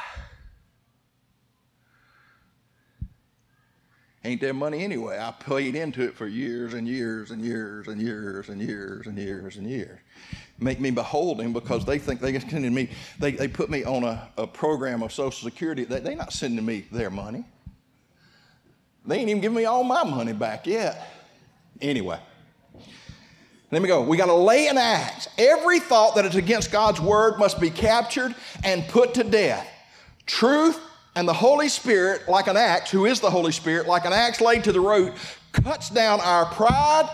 Ain't 4.25 4.41
there 4.41 4.55
money 4.55 4.85
anyway. 4.85 5.19
I 5.19 5.33
paid 5.33 5.75
into 5.75 6.03
it 6.03 6.15
for 6.15 6.27
years 6.27 6.75
and 6.75 6.87
years 6.87 7.31
and 7.31 7.43
years 7.43 7.89
and 7.89 8.01
years 8.01 8.49
and 8.49 8.61
years 8.61 9.07
and 9.07 9.19
years 9.19 9.57
and 9.57 9.69
years. 9.69 9.99
Make 10.59 10.81
me 10.81 10.91
beholden 10.91 11.53
because 11.53 11.85
they 11.85 11.99
think 11.99 12.21
they 12.21 12.39
sending 12.39 12.73
me, 12.73 12.91
they, 13.19 13.33
they 13.33 13.49
put 13.49 13.69
me 13.69 13.85
on 13.85 14.05
a, 14.05 14.31
a 14.37 14.47
program 14.47 15.03
of 15.03 15.13
Social 15.13 15.49
Security. 15.49 15.85
They, 15.85 16.01
they're 16.01 16.17
not 16.17 16.33
sending 16.33 16.65
me 16.65 16.87
their 16.93 17.11
money. 17.11 17.45
They 19.05 19.19
ain't 19.19 19.29
even 19.29 19.43
giving 19.43 19.57
me 19.57 19.65
all 19.65 19.83
my 19.83 20.05
money 20.05 20.33
back 20.33 20.67
yet. 20.67 21.09
Anyway. 21.81 22.21
Let 23.73 23.81
me 23.81 23.89
go. 23.89 24.03
We 24.03 24.19
got 24.19 24.27
to 24.27 24.35
lay 24.35 24.69
an 24.69 24.77
axe. 24.77 25.29
Every 25.39 25.81
thought 25.81 26.15
that 26.17 26.27
is 26.27 26.37
against 26.37 26.71
God's 26.71 27.01
word 27.01 27.39
must 27.39 27.59
be 27.59 27.71
captured 27.71 28.35
and 28.63 28.87
put 28.89 29.15
to 29.15 29.25
death. 29.25 29.67
Truth 30.27 30.79
and 31.15 31.29
the 31.29 31.33
Holy 31.33 31.69
Spirit, 31.69 32.29
like 32.29 32.47
an 32.47 32.57
axe, 32.57 32.91
who 32.91 33.05
is 33.07 33.21
the 33.21 33.31
Holy 33.31 33.53
Spirit, 33.53 33.87
like 33.87 34.05
an 34.05 34.13
axe 34.13 34.41
laid 34.41 34.65
to 34.65 34.73
the 34.73 34.81
root, 34.81 35.13
cuts 35.53 35.91
down 35.91 36.21
our 36.21 36.47
pride, 36.47 37.09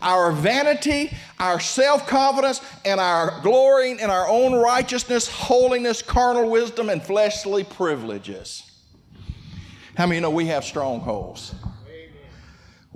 our 0.00 0.30
vanity, 0.30 1.12
our 1.40 1.58
self 1.58 2.06
confidence, 2.06 2.60
and 2.84 3.00
our 3.00 3.40
glorying 3.42 3.98
in 3.98 4.10
our 4.10 4.28
own 4.28 4.54
righteousness, 4.54 5.28
holiness, 5.28 6.02
carnal 6.02 6.48
wisdom, 6.50 6.88
and 6.88 7.02
fleshly 7.02 7.64
privileges. 7.64 8.70
How 9.96 10.06
many 10.06 10.20
know 10.20 10.30
we 10.30 10.46
have 10.46 10.64
strongholds? 10.64 11.54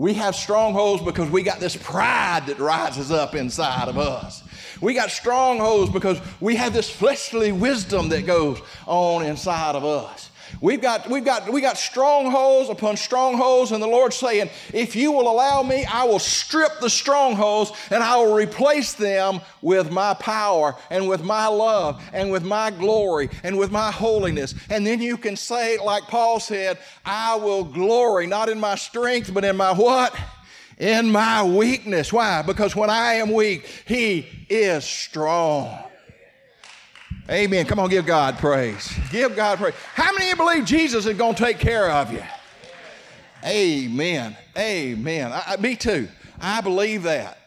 We 0.00 0.14
have 0.14 0.34
strongholds 0.34 1.02
because 1.02 1.28
we 1.28 1.42
got 1.42 1.60
this 1.60 1.76
pride 1.76 2.46
that 2.46 2.58
rises 2.58 3.12
up 3.12 3.34
inside 3.34 3.86
of 3.86 3.98
us. 3.98 4.42
We 4.80 4.94
got 4.94 5.10
strongholds 5.10 5.92
because 5.92 6.18
we 6.40 6.56
have 6.56 6.72
this 6.72 6.88
fleshly 6.88 7.52
wisdom 7.52 8.08
that 8.08 8.24
goes 8.24 8.62
on 8.86 9.26
inside 9.26 9.74
of 9.74 9.84
us. 9.84 10.29
We've 10.60 10.80
got, 10.80 11.08
we've 11.08 11.24
got, 11.24 11.50
we 11.50 11.60
got 11.60 11.78
strongholds 11.78 12.68
upon 12.68 12.96
strongholds, 12.96 13.72
and 13.72 13.82
the 13.82 13.86
Lord's 13.86 14.16
saying, 14.16 14.50
if 14.72 14.94
you 14.94 15.12
will 15.12 15.30
allow 15.30 15.62
me, 15.62 15.84
I 15.84 16.04
will 16.04 16.18
strip 16.18 16.80
the 16.80 16.90
strongholds 16.90 17.72
and 17.90 18.02
I 18.02 18.16
will 18.16 18.34
replace 18.34 18.94
them 18.94 19.40
with 19.62 19.90
my 19.90 20.14
power 20.14 20.76
and 20.90 21.08
with 21.08 21.22
my 21.22 21.46
love 21.46 22.02
and 22.12 22.30
with 22.30 22.44
my 22.44 22.70
glory 22.70 23.30
and 23.42 23.58
with 23.58 23.70
my 23.70 23.90
holiness. 23.90 24.54
And 24.68 24.86
then 24.86 25.00
you 25.00 25.16
can 25.16 25.36
say, 25.36 25.78
like 25.78 26.04
Paul 26.04 26.40
said, 26.40 26.78
I 27.04 27.36
will 27.36 27.64
glory 27.64 28.26
not 28.26 28.48
in 28.48 28.60
my 28.60 28.74
strength, 28.74 29.32
but 29.32 29.44
in 29.44 29.56
my 29.56 29.72
what? 29.72 30.14
In 30.78 31.10
my 31.10 31.42
weakness. 31.42 32.12
Why? 32.12 32.42
Because 32.42 32.74
when 32.74 32.90
I 32.90 33.14
am 33.14 33.32
weak, 33.32 33.66
He 33.86 34.26
is 34.48 34.84
strong. 34.84 35.89
Amen. 37.28 37.66
Come 37.66 37.78
on, 37.78 37.88
give 37.88 38.06
God 38.06 38.38
praise. 38.38 38.92
Give 39.10 39.34
God 39.36 39.58
praise. 39.58 39.74
How 39.94 40.12
many 40.12 40.30
of 40.30 40.38
you 40.38 40.44
believe 40.44 40.64
Jesus 40.64 41.06
is 41.06 41.16
going 41.16 41.34
to 41.34 41.44
take 41.44 41.58
care 41.58 41.90
of 41.90 42.12
you? 42.12 42.22
Amen. 43.44 44.36
Amen. 44.56 45.32
I, 45.32 45.42
I, 45.46 45.56
me 45.56 45.76
too. 45.76 46.08
I 46.40 46.60
believe 46.60 47.04
that. 47.04 47.38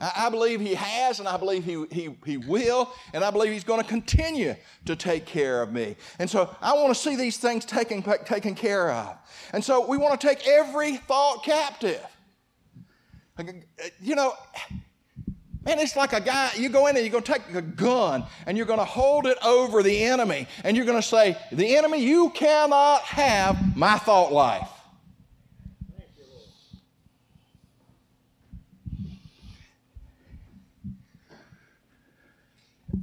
I, 0.00 0.26
I 0.26 0.30
believe 0.30 0.60
He 0.60 0.74
has, 0.74 1.20
and 1.20 1.28
I 1.28 1.36
believe 1.36 1.64
he, 1.64 1.84
he, 1.90 2.14
he 2.24 2.36
will, 2.36 2.92
and 3.14 3.24
I 3.24 3.30
believe 3.30 3.52
He's 3.52 3.64
going 3.64 3.80
to 3.80 3.88
continue 3.88 4.54
to 4.84 4.96
take 4.96 5.26
care 5.26 5.62
of 5.62 5.72
me. 5.72 5.96
And 6.18 6.28
so 6.28 6.54
I 6.60 6.74
want 6.74 6.94
to 6.94 7.00
see 7.00 7.16
these 7.16 7.38
things 7.38 7.64
taken, 7.64 8.02
taken 8.24 8.54
care 8.54 8.90
of. 8.90 9.16
And 9.52 9.64
so 9.64 9.86
we 9.86 9.96
want 9.96 10.20
to 10.20 10.26
take 10.26 10.46
every 10.46 10.96
thought 10.96 11.42
captive. 11.44 12.04
You 14.00 14.16
know, 14.16 14.34
Man, 15.64 15.78
it's 15.78 15.94
like 15.94 16.14
a 16.14 16.20
guy, 16.20 16.52
you 16.56 16.70
go 16.70 16.86
in 16.86 16.96
and 16.96 17.04
you're 17.04 17.12
going 17.12 17.24
to 17.24 17.32
take 17.32 17.54
a 17.54 17.60
gun 17.60 18.24
and 18.46 18.56
you're 18.56 18.66
going 18.66 18.78
to 18.78 18.84
hold 18.84 19.26
it 19.26 19.36
over 19.44 19.82
the 19.82 20.04
enemy 20.04 20.46
and 20.64 20.74
you're 20.74 20.86
going 20.86 21.00
to 21.00 21.06
say, 21.06 21.36
The 21.52 21.76
enemy, 21.76 22.02
you 22.02 22.30
cannot 22.30 23.02
have 23.02 23.76
my 23.76 23.98
thought 23.98 24.32
life. 24.32 24.68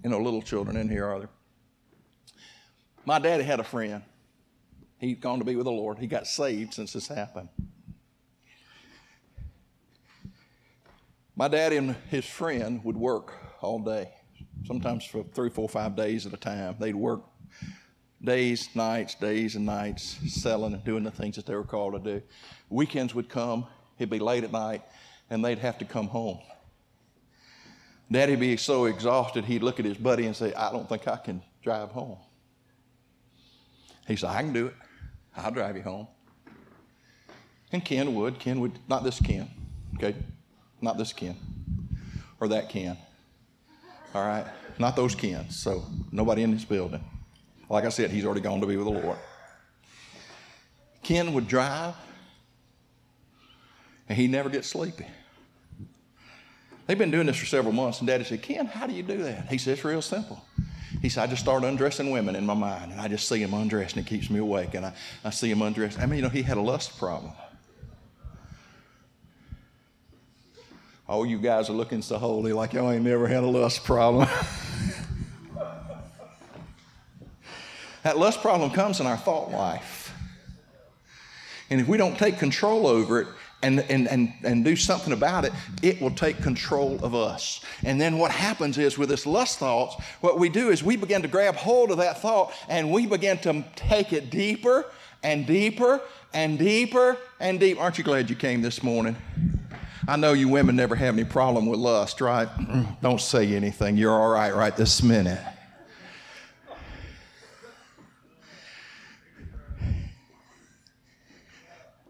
You 0.03 0.11
know, 0.11 0.19
little 0.19 0.41
children 0.41 0.77
in 0.77 0.89
here, 0.89 1.05
are 1.05 1.19
there? 1.19 1.29
My 3.05 3.19
daddy 3.19 3.43
had 3.43 3.59
a 3.59 3.63
friend. 3.63 4.03
He'd 4.99 5.21
gone 5.21 5.39
to 5.39 5.45
be 5.45 5.55
with 5.55 5.65
the 5.65 5.71
Lord. 5.71 5.99
He 5.99 6.07
got 6.07 6.27
saved 6.27 6.73
since 6.73 6.93
this 6.93 7.07
happened. 7.07 7.49
My 11.37 11.47
daddy 11.47 11.77
and 11.77 11.95
his 12.09 12.25
friend 12.25 12.83
would 12.83 12.97
work 12.97 13.31
all 13.61 13.77
day, 13.77 14.09
sometimes 14.65 15.05
for 15.05 15.23
three, 15.35 15.51
four, 15.51 15.69
five 15.69 15.95
days 15.95 16.25
at 16.25 16.33
a 16.33 16.37
time. 16.37 16.75
They'd 16.79 16.95
work 16.95 17.21
days, 18.23 18.69
nights, 18.73 19.13
days, 19.13 19.55
and 19.55 19.63
nights, 19.63 20.17
selling 20.27 20.73
and 20.73 20.83
doing 20.83 21.03
the 21.03 21.11
things 21.11 21.35
that 21.35 21.45
they 21.45 21.53
were 21.53 21.63
called 21.63 21.93
to 21.93 21.99
do. 21.99 22.25
Weekends 22.71 23.13
would 23.13 23.29
come, 23.29 23.67
it'd 23.99 24.09
be 24.09 24.17
late 24.17 24.45
at 24.45 24.51
night, 24.51 24.81
and 25.29 25.45
they'd 25.45 25.59
have 25.59 25.77
to 25.77 25.85
come 25.85 26.07
home. 26.07 26.39
Daddy'd 28.11 28.39
be 28.39 28.57
so 28.57 28.85
exhausted, 28.85 29.45
he'd 29.45 29.61
look 29.61 29.79
at 29.79 29.85
his 29.85 29.97
buddy 29.97 30.25
and 30.25 30.35
say, 30.35 30.55
I 30.55 30.71
don't 30.71 30.89
think 30.89 31.07
I 31.07 31.17
can 31.17 31.43
drive 31.61 31.89
home. 31.89 32.17
He 34.07 34.15
said, 34.15 34.31
I 34.31 34.41
can 34.41 34.53
do 34.53 34.67
it. 34.67 34.75
I'll 35.35 35.51
drive 35.51 35.77
you 35.77 35.83
home. 35.83 36.07
And 37.71 37.85
Ken 37.85 38.15
would. 38.15 38.39
Ken 38.39 38.59
would, 38.59 38.79
not 38.89 39.03
this 39.03 39.19
Ken, 39.19 39.47
okay? 39.97 40.15
Not 40.81 40.97
this 40.97 41.13
Ken 41.13 41.35
or 42.39 42.47
that 42.49 42.69
Ken. 42.69 42.97
All 44.13 44.25
right? 44.25 44.45
Not 44.79 44.95
those 44.95 45.15
Kens. 45.15 45.57
So 45.57 45.83
nobody 46.11 46.43
in 46.43 46.51
this 46.51 46.65
building. 46.65 47.03
Like 47.69 47.85
I 47.85 47.89
said, 47.89 48.11
he's 48.11 48.25
already 48.25 48.41
gone 48.41 48.61
to 48.61 48.67
be 48.67 48.77
with 48.77 48.85
the 48.85 48.91
Lord. 48.91 49.17
Ken 51.03 51.33
would 51.33 51.47
drive 51.47 51.95
and 54.09 54.17
he 54.17 54.27
never 54.27 54.49
gets 54.49 54.67
sleepy. 54.67 55.05
They've 56.85 56.97
been 56.97 57.11
doing 57.11 57.27
this 57.27 57.35
for 57.35 57.45
several 57.45 57.73
months, 57.73 57.99
and 57.99 58.07
Daddy 58.07 58.23
said, 58.23 58.41
Ken, 58.41 58.65
how 58.65 58.87
do 58.87 58.93
you 58.93 59.03
do 59.03 59.17
that? 59.23 59.47
He 59.49 59.57
said, 59.57 59.73
It's 59.73 59.83
real 59.83 60.01
simple. 60.01 60.41
He 61.01 61.09
said, 61.09 61.23
I 61.23 61.27
just 61.27 61.41
start 61.41 61.63
undressing 61.63 62.11
women 62.11 62.35
in 62.35 62.45
my 62.45 62.53
mind, 62.53 62.93
and 62.93 63.01
I 63.01 63.09
just 63.09 63.27
see 63.27 63.43
them 63.43 63.53
undressed, 63.53 63.97
and 63.97 64.05
it 64.05 64.09
keeps 64.09 64.29
me 64.29 64.39
awake, 64.39 64.73
and 64.73 64.85
I, 64.85 64.93
I 65.25 65.29
see 65.31 65.49
them 65.49 65.61
undressed. 65.61 65.99
I 65.99 66.05
mean, 66.05 66.17
you 66.17 66.21
know, 66.23 66.29
he 66.29 66.41
had 66.41 66.57
a 66.57 66.61
lust 66.61 66.97
problem. 66.97 67.33
Oh, 71.09 71.23
you 71.23 71.37
guys 71.37 71.69
are 71.69 71.73
looking 71.73 72.01
so 72.01 72.17
holy, 72.17 72.51
like 72.51 72.73
y'all 72.73 72.91
ain't 72.91 73.05
never 73.05 73.29
had 73.29 73.41
a 73.41 73.47
lust 73.47 73.85
problem. 73.85 74.27
that 78.03 78.17
lust 78.17 78.41
problem 78.41 78.71
comes 78.71 78.99
in 78.99 79.07
our 79.07 79.15
thought 79.15 79.49
life. 79.49 80.13
And 81.69 81.79
if 81.79 81.87
we 81.87 81.97
don't 81.97 82.17
take 82.17 82.37
control 82.37 82.87
over 82.87 83.21
it 83.21 83.27
and, 83.63 83.79
and, 83.89 84.09
and, 84.09 84.33
and 84.43 84.65
do 84.65 84.75
something 84.75 85.13
about 85.13 85.45
it, 85.45 85.53
it 85.81 86.01
will 86.01 86.11
take 86.11 86.41
control 86.41 86.99
of 87.01 87.15
us. 87.15 87.63
And 87.85 88.01
then 88.01 88.17
what 88.17 88.31
happens 88.31 88.77
is 88.77 88.97
with 88.97 89.07
this 89.07 89.25
lust 89.25 89.59
thoughts, 89.59 89.95
what 90.19 90.37
we 90.37 90.49
do 90.49 90.71
is 90.71 90.83
we 90.83 90.97
begin 90.97 91.21
to 91.21 91.29
grab 91.29 91.55
hold 91.55 91.89
of 91.91 91.97
that 91.99 92.21
thought 92.21 92.51
and 92.67 92.91
we 92.91 93.05
begin 93.05 93.37
to 93.39 93.63
take 93.77 94.11
it 94.11 94.29
deeper 94.29 94.85
and 95.23 95.47
deeper 95.47 96.01
and 96.33 96.59
deeper 96.59 97.17
and 97.39 97.61
deeper. 97.61 97.79
Aren't 97.79 97.97
you 97.97 98.03
glad 98.03 98.29
you 98.29 98.35
came 98.35 98.61
this 98.61 98.83
morning? 98.83 99.15
I 100.09 100.15
know 100.15 100.31
you 100.31 100.47
women 100.47 100.77
never 100.77 100.95
have 100.95 101.15
any 101.15 101.25
problem 101.25 101.65
with 101.65 101.79
lust, 101.79 102.21
right? 102.21 102.47
Don't 103.01 103.19
say 103.19 103.53
anything. 103.53 103.97
You're 103.97 104.13
all 104.13 104.29
right 104.29 104.55
right 104.55 104.75
this 104.75 105.03
minute. 105.03 105.41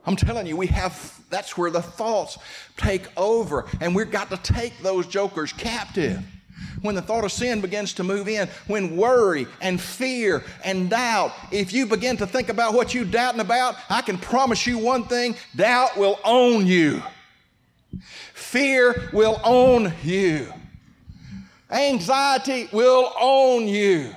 I'm 0.06 0.16
telling 0.16 0.46
you, 0.46 0.56
we 0.56 0.68
have, 0.68 1.20
that's 1.30 1.58
where 1.58 1.72
the 1.72 1.82
thoughts 1.82 2.38
take 2.78 3.08
over, 3.18 3.66
and 3.82 3.94
we've 3.94 4.12
got 4.12 4.30
to 4.30 4.38
take 4.38 4.78
those 4.82 5.06
jokers 5.06 5.52
captive. 5.52 6.24
When 6.82 6.96
the 6.96 7.02
thought 7.02 7.26
of 7.26 7.32
sin 7.32 7.60
begins 7.60 7.94
to 7.96 8.04
move 8.04 8.30
in, 8.30 8.48
when 8.68 8.96
worry 8.96 9.48
and 9.60 9.82
fear 9.82 10.44
and 10.64 10.90
doubt, 10.90 11.34
if 11.52 11.74
you 11.74 11.88
begin 11.88 12.16
to 12.18 12.28
think 12.28 12.50
about 12.50 12.74
what 12.74 12.94
you're 12.94 13.04
doubting 13.04 13.42
about, 13.42 13.76
I 13.90 14.02
can 14.02 14.18
promise 14.18 14.66
you 14.66 14.78
one 14.78 15.06
thing 15.06 15.36
doubt 15.56 15.98
will 15.98 16.20
own 16.24 16.68
you. 16.68 17.02
Fear 18.34 19.10
will 19.14 19.40
own 19.44 19.94
you. 20.04 20.52
Anxiety 21.70 22.70
will 22.72 23.14
own 23.20 23.68
you. 23.68 24.14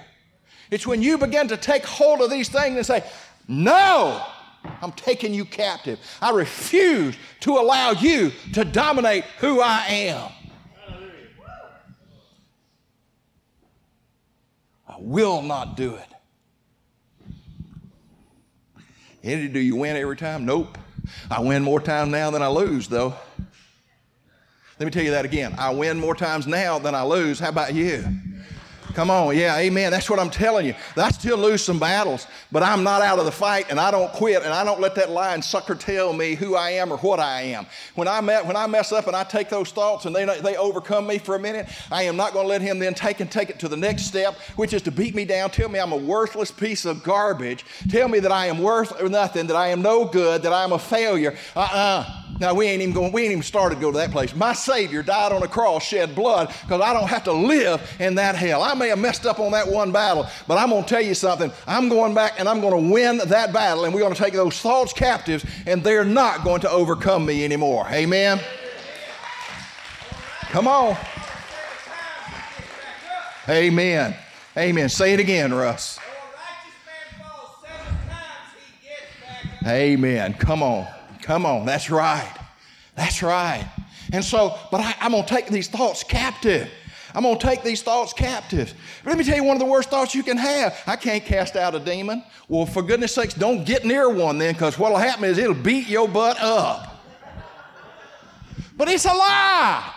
It's 0.71 0.87
when 0.87 1.03
you 1.03 1.19
begin 1.19 1.49
to 1.49 1.57
take 1.57 1.85
hold 1.85 2.21
of 2.21 2.31
these 2.31 2.49
things 2.49 2.77
and 2.77 2.87
say, 2.87 3.05
No, 3.49 4.25
I'm 4.81 4.93
taking 4.93 5.35
you 5.35 5.45
captive. 5.45 5.99
I 6.23 6.31
refuse 6.31 7.17
to 7.41 7.59
allow 7.59 7.91
you 7.93 8.31
to 8.53 8.65
dominate 8.65 9.25
who 9.39 9.61
I 9.61 9.85
am. 9.89 10.31
I 14.89 14.97
will 14.99 15.43
not 15.43 15.77
do 15.77 15.95
it. 15.95 16.07
Eddie, 19.23 19.49
do 19.49 19.61
you 19.61 19.77
win 19.77 19.97
every 19.97 20.17
time? 20.17 20.47
Nope. 20.47 20.79
I 21.31 21.41
win 21.41 21.63
more 21.63 21.81
times 21.81 22.11
now 22.11 22.31
than 22.31 22.43
I 22.43 22.49
lose, 22.49 22.89
though. 22.89 23.15
Let 24.81 24.87
me 24.87 24.93
tell 24.93 25.03
you 25.03 25.11
that 25.11 25.27
again. 25.27 25.55
I 25.59 25.75
win 25.75 26.01
more 26.01 26.15
times 26.15 26.47
now 26.47 26.79
than 26.79 26.95
I 26.95 27.03
lose. 27.03 27.39
How 27.39 27.51
about 27.51 27.75
you? 27.75 28.03
Come 28.95 29.11
on, 29.11 29.37
yeah, 29.37 29.59
amen. 29.59 29.91
That's 29.91 30.09
what 30.09 30.19
I'm 30.19 30.31
telling 30.31 30.65
you. 30.65 30.75
I 30.97 31.11
still 31.11 31.37
lose 31.37 31.63
some 31.63 31.79
battles, 31.79 32.27
but 32.51 32.63
I'm 32.63 32.83
not 32.83 33.03
out 33.03 33.19
of 33.19 33.27
the 33.27 33.31
fight 33.31 33.67
and 33.69 33.79
I 33.79 33.91
don't 33.91 34.11
quit 34.15 34.43
and 34.43 34.55
I 34.55 34.65
don't 34.65 34.81
let 34.81 34.95
that 34.95 35.11
lying 35.11 35.43
sucker 35.43 35.75
tell 35.75 36.15
me 36.15 36.35
who 36.35 36.57
I 36.57 36.71
am 36.71 36.91
or 36.91 36.97
what 36.97 37.21
I 37.21 37.43
am. 37.43 37.67
When 37.95 38.09
I, 38.09 38.23
met, 38.23 38.47
when 38.47 38.57
I 38.57 38.67
mess 38.67 38.91
up 38.91 39.07
and 39.07 39.15
I 39.15 39.23
take 39.23 39.51
those 39.51 39.71
thoughts 39.71 40.07
and 40.07 40.17
they, 40.17 40.25
they 40.41 40.57
overcome 40.57 41.07
me 41.07 41.19
for 41.19 41.35
a 41.35 41.39
minute, 41.39 41.69
I 41.93 42.05
am 42.05 42.17
not 42.17 42.33
going 42.33 42.47
to 42.47 42.49
let 42.49 42.63
him 42.63 42.79
then 42.79 42.95
take 42.95 43.21
and 43.21 43.31
take 43.31 43.51
it 43.51 43.59
to 43.59 43.69
the 43.69 43.77
next 43.77 44.05
step, 44.05 44.35
which 44.57 44.73
is 44.73 44.81
to 44.83 44.91
beat 44.91 45.15
me 45.15 45.27
down, 45.27 45.51
tell 45.51 45.69
me 45.69 45.79
I'm 45.79 45.93
a 45.93 45.97
worthless 45.97 46.51
piece 46.51 46.87
of 46.87 47.03
garbage, 47.03 47.67
tell 47.91 48.09
me 48.09 48.19
that 48.21 48.33
I 48.33 48.47
am 48.47 48.61
worth 48.61 48.99
nothing, 49.03 49.47
that 49.49 49.57
I 49.57 49.69
am 49.69 49.83
no 49.83 50.07
good, 50.07 50.43
that 50.43 50.55
I 50.55 50.65
am 50.65 50.73
a 50.73 50.79
failure. 50.79 51.37
Uh 51.55 51.61
uh-uh. 51.61 52.05
uh 52.09 52.20
now 52.39 52.55
we 52.55 52.67
ain't 52.67 52.81
even 52.83 52.95
going, 52.95 53.13
we 53.13 53.23
ain't 53.23 53.33
even 53.33 53.43
started 53.43 53.77
to 53.77 53.81
go 53.81 53.91
to 53.91 53.99
that 53.99 54.11
place. 54.11 54.35
My 54.35 54.53
Savior 54.53 55.03
died 55.03 55.33
on 55.33 55.43
a 55.43 55.49
cross, 55.49 55.83
shed 55.83 56.15
blood, 56.15 56.49
because 56.63 56.81
I 56.81 56.93
don't 56.93 57.09
have 57.09 57.25
to 57.25 57.33
live 57.33 57.97
in 57.99 58.15
that 58.15 58.35
hell. 58.35 58.63
I 58.63 58.75
may 58.75 58.89
have 58.89 58.99
messed 58.99 59.27
up 59.27 59.41
on 59.41 59.53
that 59.53 59.69
one 59.69 59.93
battle, 59.93 60.27
but 60.47 60.57
I'm 60.57 60.71
going 60.71 60.85
to 60.85 60.89
tell 60.89 61.03
you 61.03 61.15
something. 61.15 61.53
I'm 61.67 61.89
going 61.89 62.15
back 62.15 62.39
and 62.39 62.49
I'm 62.49 62.61
going 62.61 62.85
to 62.85 62.93
win 62.93 63.19
that 63.19 63.53
battle, 63.53 63.85
and 63.85 63.93
we're 63.93 64.01
going 64.01 64.15
to 64.15 64.23
take 64.23 64.35
those 64.35 64.59
thoughts 64.61 64.93
captives, 64.93 65.45
and 65.67 65.83
they're 65.83 66.05
not 66.05 66.45
going 66.45 66.61
to 66.63 66.71
overcome 66.71 67.27
me 67.27 67.45
anymore. 67.45 67.87
Amen. 67.91 68.41
Come 70.51 70.67
on. 70.67 70.97
Amen. 73.49 74.15
Amen. 74.57 74.89
Say 74.89 75.13
it 75.13 75.21
again, 75.21 75.53
Russ. 75.53 75.99
Amen. 79.67 80.35
Come 80.35 80.63
on. 80.63 80.87
Come 81.31 81.47
on, 81.47 81.65
that's 81.65 81.91
right. 81.91 82.35
That's 82.97 83.23
right. 83.23 83.65
And 84.13 84.25
so, 84.25 84.59
but 84.73 84.81
I, 84.81 84.97
am 84.99 85.13
going 85.13 85.23
to 85.23 85.29
take 85.29 85.47
these 85.47 85.69
thoughts 85.69 86.03
captive. 86.03 86.69
I'm 87.15 87.23
going 87.23 87.39
to 87.39 87.47
take 87.47 87.63
these 87.63 87.83
thoughts 87.83 88.13
captive. 88.13 88.75
Let 89.05 89.17
me 89.17 89.23
tell 89.23 89.37
you 89.37 89.45
one 89.45 89.55
of 89.55 89.61
the 89.61 89.71
worst 89.71 89.91
thoughts 89.91 90.13
you 90.13 90.25
can 90.25 90.37
have. 90.37 90.77
I 90.89 90.97
can't 90.97 91.25
cast 91.25 91.55
out 91.55 91.77
a 91.77 91.79
demon. 91.79 92.25
Well, 92.49 92.67
for 92.67 92.83
goodness 92.83 93.15
sakes, 93.15 93.33
don't 93.33 93.65
get 93.65 93.85
near 93.85 94.11
one 94.11 94.39
then, 94.39 94.55
because 94.55 94.77
what'll 94.77 94.99
happen 94.99 95.23
is 95.23 95.39
it'll 95.39 95.55
beat 95.55 95.87
your 95.87 96.09
butt 96.09 96.37
up. 96.41 97.01
But 98.77 98.89
it's 98.89 99.05
a 99.05 99.15
lie. 99.15 99.95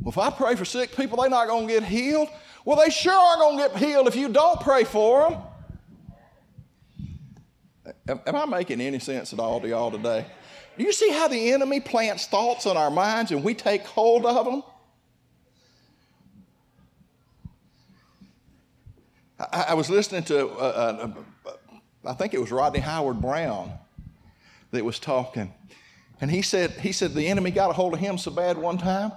Well, 0.00 0.12
if 0.12 0.16
I 0.16 0.30
pray 0.30 0.56
for 0.56 0.64
sick 0.64 0.96
people, 0.96 1.20
they're 1.20 1.28
not 1.28 1.46
going 1.46 1.68
to 1.68 1.74
get 1.74 1.84
healed. 1.84 2.30
Well, 2.64 2.78
they 2.78 2.88
sure 2.88 3.12
are 3.12 3.36
going 3.36 3.58
to 3.58 3.68
get 3.68 3.76
healed 3.76 4.08
if 4.08 4.16
you 4.16 4.30
don't 4.30 4.58
pray 4.62 4.84
for 4.84 5.28
them. 5.28 5.42
Am, 8.10 8.20
am 8.26 8.36
I 8.36 8.44
making 8.44 8.80
any 8.80 8.98
sense 8.98 9.32
at 9.32 9.38
all 9.38 9.60
to 9.60 9.68
y'all 9.68 9.90
today? 9.90 10.26
Do 10.76 10.84
you 10.84 10.92
see 10.92 11.10
how 11.10 11.28
the 11.28 11.52
enemy 11.52 11.78
plants 11.78 12.26
thoughts 12.26 12.66
in 12.66 12.76
our 12.76 12.90
minds 12.90 13.30
and 13.30 13.44
we 13.44 13.54
take 13.54 13.84
hold 13.84 14.26
of 14.26 14.44
them? 14.44 14.62
I, 19.38 19.66
I 19.68 19.74
was 19.74 19.88
listening 19.88 20.24
to, 20.24 20.48
uh, 20.48 21.12
uh, 21.46 21.48
uh, 21.48 21.52
I 22.04 22.14
think 22.14 22.34
it 22.34 22.40
was 22.40 22.50
Rodney 22.50 22.80
Howard 22.80 23.20
Browne 23.20 23.72
that 24.72 24.84
was 24.84 24.98
talking. 24.98 25.52
And 26.20 26.30
he 26.30 26.42
said, 26.42 26.72
he 26.72 26.92
said 26.92 27.14
the 27.14 27.28
enemy 27.28 27.52
got 27.52 27.70
a 27.70 27.72
hold 27.72 27.94
of 27.94 28.00
him 28.00 28.18
so 28.18 28.30
bad 28.32 28.58
one 28.58 28.76
time. 28.76 29.12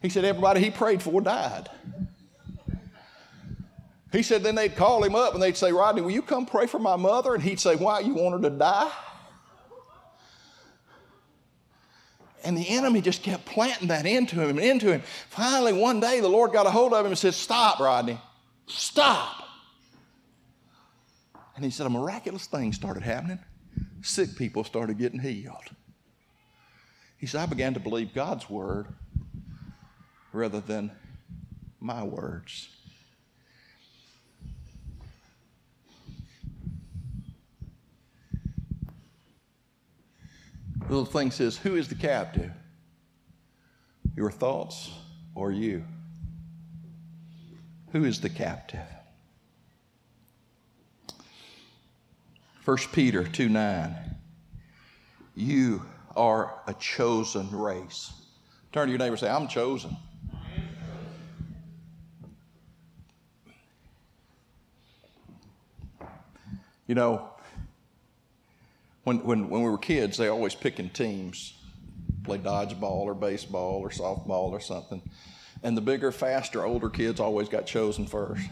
He 0.00 0.08
said 0.08 0.24
everybody 0.24 0.60
he 0.60 0.70
prayed 0.70 1.02
for 1.02 1.20
died. 1.20 1.68
He 4.10 4.22
said 4.22 4.42
then 4.42 4.54
they'd 4.54 4.74
call 4.74 5.04
him 5.04 5.14
up 5.14 5.34
and 5.34 5.42
they'd 5.42 5.56
say, 5.56 5.70
Rodney, 5.70 6.00
will 6.00 6.10
you 6.10 6.22
come 6.22 6.46
pray 6.46 6.66
for 6.66 6.78
my 6.78 6.96
mother? 6.96 7.34
And 7.34 7.42
he'd 7.42 7.60
say, 7.60 7.76
Why, 7.76 8.00
you 8.00 8.14
want 8.14 8.42
her 8.42 8.50
to 8.50 8.56
die? 8.56 8.90
And 12.44 12.56
the 12.56 12.68
enemy 12.68 13.02
just 13.02 13.22
kept 13.22 13.44
planting 13.44 13.88
that 13.88 14.06
into 14.06 14.36
him 14.36 14.50
and 14.50 14.60
into 14.60 14.90
him. 14.90 15.02
Finally, 15.28 15.74
one 15.74 16.00
day, 16.00 16.20
the 16.20 16.28
Lord 16.28 16.52
got 16.52 16.66
a 16.66 16.70
hold 16.70 16.94
of 16.94 17.04
him 17.04 17.12
and 17.12 17.18
said, 17.18 17.34
Stop, 17.34 17.80
Rodney. 17.80 18.18
Stop. 18.66 19.44
And 21.56 21.64
he 21.64 21.70
said, 21.70 21.86
A 21.86 21.90
miraculous 21.90 22.46
thing 22.46 22.72
started 22.72 23.02
happening. 23.02 23.40
Sick 24.00 24.36
people 24.36 24.64
started 24.64 24.96
getting 24.96 25.18
healed. 25.18 25.64
He 27.18 27.26
said, 27.26 27.42
I 27.42 27.46
began 27.46 27.74
to 27.74 27.80
believe 27.80 28.14
God's 28.14 28.48
word 28.48 28.86
rather 30.32 30.60
than 30.60 30.92
my 31.80 32.02
words. 32.04 32.68
Little 40.82 41.04
thing 41.04 41.30
says, 41.30 41.56
Who 41.56 41.76
is 41.76 41.88
the 41.88 41.94
captive? 41.94 42.52
Your 44.16 44.30
thoughts 44.30 44.90
or 45.34 45.52
you? 45.52 45.84
Who 47.92 48.04
is 48.04 48.20
the 48.20 48.28
captive? 48.28 48.80
1 52.64 52.76
Peter 52.92 53.24
2 53.24 53.48
9. 53.48 53.94
You 55.34 55.86
are 56.16 56.60
a 56.66 56.74
chosen 56.74 57.50
race. 57.50 58.12
Turn 58.72 58.88
to 58.88 58.90
your 58.90 58.98
neighbor 58.98 59.12
and 59.12 59.20
say, 59.20 59.30
I'm 59.30 59.48
chosen. 59.48 59.96
You 66.86 66.94
know, 66.94 67.30
when, 69.08 69.24
when, 69.24 69.48
when 69.48 69.62
we 69.62 69.70
were 69.70 69.78
kids, 69.78 70.18
they 70.18 70.28
always 70.28 70.54
picking 70.54 70.90
teams, 70.90 71.54
play 72.24 72.36
dodgeball 72.36 73.00
or 73.04 73.14
baseball 73.14 73.80
or 73.80 73.88
softball 73.88 74.50
or 74.50 74.60
something. 74.60 75.00
And 75.62 75.74
the 75.74 75.80
bigger, 75.80 76.12
faster, 76.12 76.64
older 76.64 76.90
kids 76.90 77.18
always 77.18 77.48
got 77.48 77.66
chosen 77.66 78.06
first. 78.06 78.42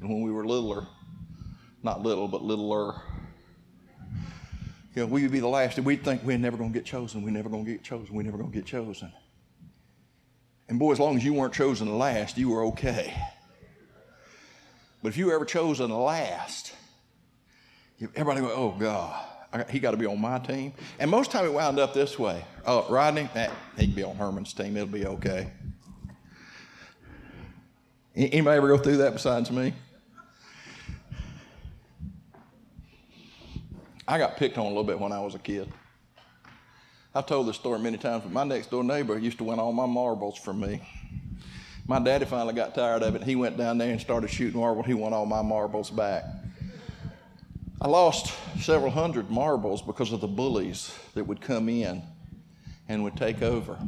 And 0.00 0.08
when 0.08 0.22
we 0.22 0.30
were 0.30 0.46
littler, 0.46 0.86
not 1.82 2.02
little, 2.02 2.28
but 2.28 2.42
littler, 2.42 2.94
you 4.94 5.02
know, 5.02 5.06
we 5.06 5.22
would 5.22 5.32
be 5.32 5.40
the 5.40 5.48
last, 5.48 5.76
and 5.76 5.84
we'd 5.84 6.04
think 6.04 6.22
we're 6.22 6.38
never 6.38 6.56
going 6.56 6.72
to 6.72 6.78
get 6.78 6.86
chosen, 6.86 7.22
we're 7.22 7.30
never 7.30 7.48
going 7.48 7.64
to 7.64 7.70
get 7.72 7.82
chosen, 7.82 8.14
we're 8.14 8.22
never 8.22 8.38
going 8.38 8.52
to 8.52 8.56
get 8.56 8.64
chosen. 8.64 9.12
And 10.68 10.78
boy, 10.78 10.92
as 10.92 11.00
long 11.00 11.16
as 11.16 11.24
you 11.24 11.34
weren't 11.34 11.52
chosen 11.52 11.98
last, 11.98 12.38
you 12.38 12.50
were 12.50 12.64
okay. 12.66 13.12
But 15.02 15.08
if 15.08 15.16
you 15.16 15.26
were 15.26 15.34
ever 15.34 15.44
chosen 15.44 15.90
last, 15.90 16.72
everybody 18.00 18.40
go, 18.40 18.52
oh 18.52 18.76
God, 18.78 19.24
he 19.64 19.78
got 19.78 19.92
to 19.92 19.96
be 19.96 20.06
on 20.06 20.20
my 20.20 20.38
team. 20.38 20.72
And 20.98 21.10
most 21.10 21.30
time 21.30 21.44
it 21.44 21.52
wound 21.52 21.78
up 21.78 21.94
this 21.94 22.18
way. 22.18 22.44
Oh, 22.66 22.86
Rodney, 22.88 23.28
eh, 23.34 23.50
he 23.76 23.86
can 23.86 23.94
be 23.94 24.02
on 24.02 24.16
Herman's 24.16 24.52
team. 24.52 24.76
It'll 24.76 24.88
be 24.88 25.06
okay. 25.06 25.50
Anybody 28.14 28.56
ever 28.56 28.68
go 28.68 28.78
through 28.78 28.98
that 28.98 29.12
besides 29.12 29.50
me? 29.50 29.74
I 34.08 34.18
got 34.18 34.36
picked 34.36 34.56
on 34.56 34.66
a 34.66 34.68
little 34.68 34.84
bit 34.84 34.98
when 34.98 35.12
I 35.12 35.20
was 35.20 35.34
a 35.34 35.38
kid. 35.38 35.70
I've 37.14 37.26
told 37.26 37.48
this 37.48 37.56
story 37.56 37.78
many 37.78 37.96
times, 37.96 38.22
but 38.22 38.32
my 38.32 38.44
next 38.44 38.70
door 38.70 38.84
neighbor 38.84 39.18
used 39.18 39.38
to 39.38 39.44
win 39.44 39.58
all 39.58 39.72
my 39.72 39.86
marbles 39.86 40.38
for 40.38 40.52
me. 40.52 40.80
My 41.88 41.98
daddy 41.98 42.24
finally 42.24 42.54
got 42.54 42.74
tired 42.74 43.02
of 43.02 43.14
it. 43.14 43.22
He 43.22 43.36
went 43.36 43.56
down 43.56 43.78
there 43.78 43.90
and 43.90 44.00
started 44.00 44.28
shooting 44.28 44.60
marbles. 44.60 44.86
He 44.86 44.94
won 44.94 45.12
all 45.12 45.26
my 45.26 45.42
marbles 45.42 45.90
back. 45.90 46.24
I 47.80 47.88
lost 47.88 48.32
several 48.60 48.90
hundred 48.90 49.30
marbles 49.30 49.82
because 49.82 50.12
of 50.12 50.20
the 50.20 50.26
bullies 50.28 50.96
that 51.14 51.24
would 51.24 51.40
come 51.40 51.68
in 51.68 52.02
and 52.88 53.04
would 53.04 53.16
take 53.16 53.42
over. 53.42 53.78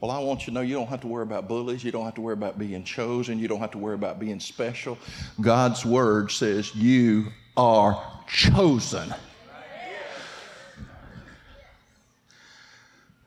Well, 0.00 0.10
I 0.10 0.18
want 0.20 0.42
you 0.42 0.46
to 0.46 0.52
know 0.52 0.60
you 0.60 0.74
don't 0.74 0.86
have 0.86 1.00
to 1.00 1.08
worry 1.08 1.24
about 1.24 1.48
bullies. 1.48 1.82
You 1.82 1.90
don't 1.90 2.04
have 2.04 2.14
to 2.14 2.20
worry 2.20 2.34
about 2.34 2.58
being 2.58 2.84
chosen. 2.84 3.38
You 3.38 3.48
don't 3.48 3.60
have 3.60 3.72
to 3.72 3.78
worry 3.78 3.94
about 3.94 4.20
being 4.20 4.38
special. 4.38 4.98
God's 5.40 5.84
word 5.84 6.30
says 6.30 6.74
you 6.74 7.26
are 7.56 8.00
chosen. 8.28 9.12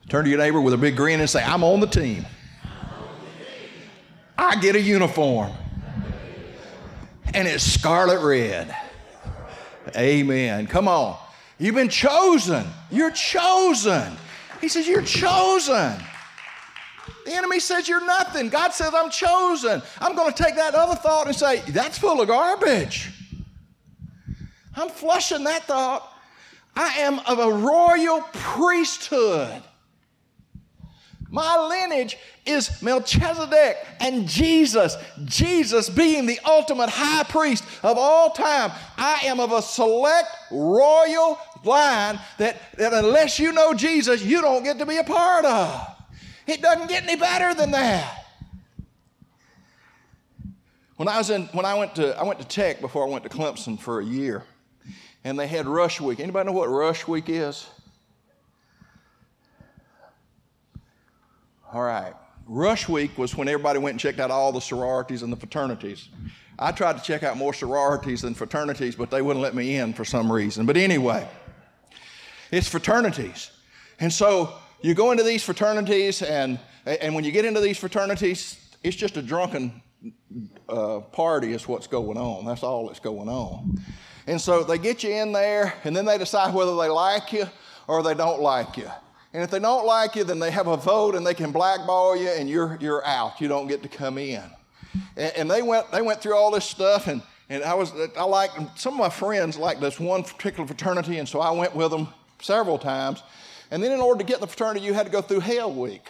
Turn 0.08 0.24
to 0.24 0.30
your 0.30 0.38
neighbor 0.38 0.60
with 0.60 0.72
a 0.72 0.78
big 0.78 0.96
grin 0.96 1.20
and 1.20 1.28
say, 1.28 1.42
I'm 1.42 1.64
on 1.64 1.80
the 1.80 1.86
team. 1.86 2.24
I 4.38 4.56
get 4.56 4.76
a 4.76 4.80
uniform. 4.80 5.50
And 7.34 7.48
it's 7.48 7.64
scarlet 7.64 8.24
red. 8.24 8.74
Amen. 9.94 10.66
Come 10.66 10.88
on. 10.88 11.18
You've 11.58 11.74
been 11.74 11.88
chosen. 11.88 12.66
You're 12.90 13.10
chosen. 13.10 14.12
He 14.60 14.68
says, 14.68 14.86
You're 14.88 15.02
chosen. 15.02 15.94
The 17.24 17.32
enemy 17.32 17.58
says 17.58 17.88
you're 17.88 18.04
nothing. 18.06 18.48
God 18.48 18.72
says, 18.72 18.92
I'm 18.94 19.10
chosen. 19.10 19.82
I'm 20.00 20.14
going 20.14 20.32
to 20.32 20.42
take 20.42 20.54
that 20.54 20.74
other 20.74 20.94
thought 20.94 21.26
and 21.26 21.34
say, 21.34 21.60
That's 21.68 21.98
full 21.98 22.20
of 22.20 22.28
garbage. 22.28 23.10
I'm 24.74 24.88
flushing 24.88 25.44
that 25.44 25.64
thought. 25.64 26.12
I 26.76 26.98
am 26.98 27.20
of 27.20 27.38
a 27.38 27.50
royal 27.50 28.20
priesthood. 28.32 29.62
My 31.30 31.66
lineage 31.68 32.16
is 32.44 32.82
Melchizedek 32.82 33.76
and 34.00 34.28
Jesus. 34.28 34.96
Jesus 35.24 35.88
being 35.88 36.26
the 36.26 36.38
ultimate 36.44 36.88
high 36.88 37.24
priest 37.24 37.64
of 37.82 37.98
all 37.98 38.30
time. 38.30 38.70
I 38.96 39.20
am 39.24 39.40
of 39.40 39.52
a 39.52 39.60
select 39.60 40.28
royal 40.50 41.38
line 41.64 42.20
that, 42.38 42.60
that 42.78 42.92
unless 42.92 43.38
you 43.38 43.52
know 43.52 43.74
Jesus, 43.74 44.22
you 44.22 44.40
don't 44.40 44.62
get 44.62 44.78
to 44.78 44.86
be 44.86 44.98
a 44.98 45.04
part 45.04 45.44
of. 45.44 45.96
It 46.46 46.62
doesn't 46.62 46.88
get 46.88 47.02
any 47.02 47.16
better 47.16 47.54
than 47.54 47.72
that. 47.72 48.24
When 50.96 51.08
I 51.08 51.18
was 51.18 51.28
in, 51.30 51.42
when 51.46 51.66
I 51.66 51.74
went 51.74 51.96
to, 51.96 52.18
I 52.18 52.22
went 52.22 52.40
to 52.40 52.46
Tech 52.46 52.80
before 52.80 53.06
I 53.06 53.10
went 53.10 53.24
to 53.24 53.28
Clemson 53.28 53.78
for 53.78 54.00
a 54.00 54.04
year, 54.04 54.44
and 55.24 55.38
they 55.38 55.46
had 55.46 55.66
Rush 55.66 56.00
Week. 56.00 56.20
Anybody 56.20 56.46
know 56.46 56.52
what 56.52 56.70
Rush 56.70 57.06
Week 57.06 57.28
is? 57.28 57.66
All 61.76 61.82
right. 61.82 62.14
Rush 62.46 62.88
Week 62.88 63.18
was 63.18 63.36
when 63.36 63.48
everybody 63.48 63.78
went 63.78 63.92
and 63.92 64.00
checked 64.00 64.18
out 64.18 64.30
all 64.30 64.50
the 64.50 64.62
sororities 64.62 65.20
and 65.22 65.30
the 65.30 65.36
fraternities. 65.36 66.08
I 66.58 66.72
tried 66.72 66.96
to 66.96 67.02
check 67.02 67.22
out 67.22 67.36
more 67.36 67.52
sororities 67.52 68.22
than 68.22 68.32
fraternities, 68.32 68.96
but 68.96 69.10
they 69.10 69.20
wouldn't 69.20 69.42
let 69.42 69.54
me 69.54 69.76
in 69.76 69.92
for 69.92 70.02
some 70.02 70.32
reason. 70.32 70.64
But 70.64 70.78
anyway, 70.78 71.28
it's 72.50 72.66
fraternities. 72.66 73.50
And 74.00 74.10
so 74.10 74.54
you 74.80 74.94
go 74.94 75.10
into 75.10 75.22
these 75.22 75.42
fraternities, 75.42 76.22
and, 76.22 76.58
and 76.86 77.14
when 77.14 77.24
you 77.24 77.30
get 77.30 77.44
into 77.44 77.60
these 77.60 77.76
fraternities, 77.76 78.58
it's 78.82 78.96
just 78.96 79.18
a 79.18 79.22
drunken 79.22 79.82
uh, 80.70 81.00
party, 81.00 81.52
is 81.52 81.68
what's 81.68 81.86
going 81.86 82.16
on. 82.16 82.46
That's 82.46 82.62
all 82.62 82.86
that's 82.86 83.00
going 83.00 83.28
on. 83.28 83.78
And 84.26 84.40
so 84.40 84.64
they 84.64 84.78
get 84.78 85.02
you 85.02 85.10
in 85.10 85.30
there, 85.30 85.74
and 85.84 85.94
then 85.94 86.06
they 86.06 86.16
decide 86.16 86.54
whether 86.54 86.74
they 86.74 86.88
like 86.88 87.34
you 87.34 87.44
or 87.86 88.02
they 88.02 88.14
don't 88.14 88.40
like 88.40 88.78
you. 88.78 88.90
And 89.36 89.44
if 89.44 89.50
they 89.50 89.58
don't 89.58 89.84
like 89.84 90.16
you, 90.16 90.24
then 90.24 90.38
they 90.38 90.50
have 90.50 90.66
a 90.66 90.78
vote 90.78 91.14
and 91.14 91.26
they 91.26 91.34
can 91.34 91.52
blackball 91.52 92.16
you 92.16 92.30
and 92.30 92.48
you're, 92.48 92.78
you're 92.80 93.04
out. 93.04 93.38
You 93.38 93.48
don't 93.48 93.66
get 93.66 93.82
to 93.82 93.88
come 93.90 94.16
in. 94.16 94.42
And, 95.14 95.32
and 95.36 95.50
they, 95.50 95.60
went, 95.60 95.92
they 95.92 96.00
went 96.00 96.22
through 96.22 96.34
all 96.34 96.50
this 96.50 96.64
stuff 96.64 97.06
and, 97.06 97.20
and 97.50 97.62
I 97.62 97.74
was, 97.74 97.92
I 98.16 98.24
like, 98.24 98.50
some 98.76 98.94
of 98.94 98.98
my 98.98 99.10
friends 99.10 99.58
liked 99.58 99.82
this 99.82 100.00
one 100.00 100.22
particular 100.22 100.66
fraternity 100.66 101.18
and 101.18 101.28
so 101.28 101.40
I 101.40 101.50
went 101.50 101.76
with 101.76 101.90
them 101.90 102.08
several 102.40 102.78
times. 102.78 103.22
And 103.70 103.84
then 103.84 103.92
in 103.92 104.00
order 104.00 104.20
to 104.20 104.24
get 104.24 104.36
in 104.36 104.40
the 104.40 104.46
fraternity, 104.46 104.86
you 104.86 104.94
had 104.94 105.04
to 105.04 105.12
go 105.12 105.20
through 105.20 105.40
Hell 105.40 105.70
Week. 105.70 106.08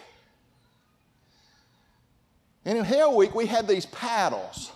And 2.65 2.79
in 2.79 2.85
Hell 2.85 3.17
Week, 3.17 3.35
we 3.35 3.47
had 3.47 3.67
these 3.67 3.87
paddles. 3.87 4.71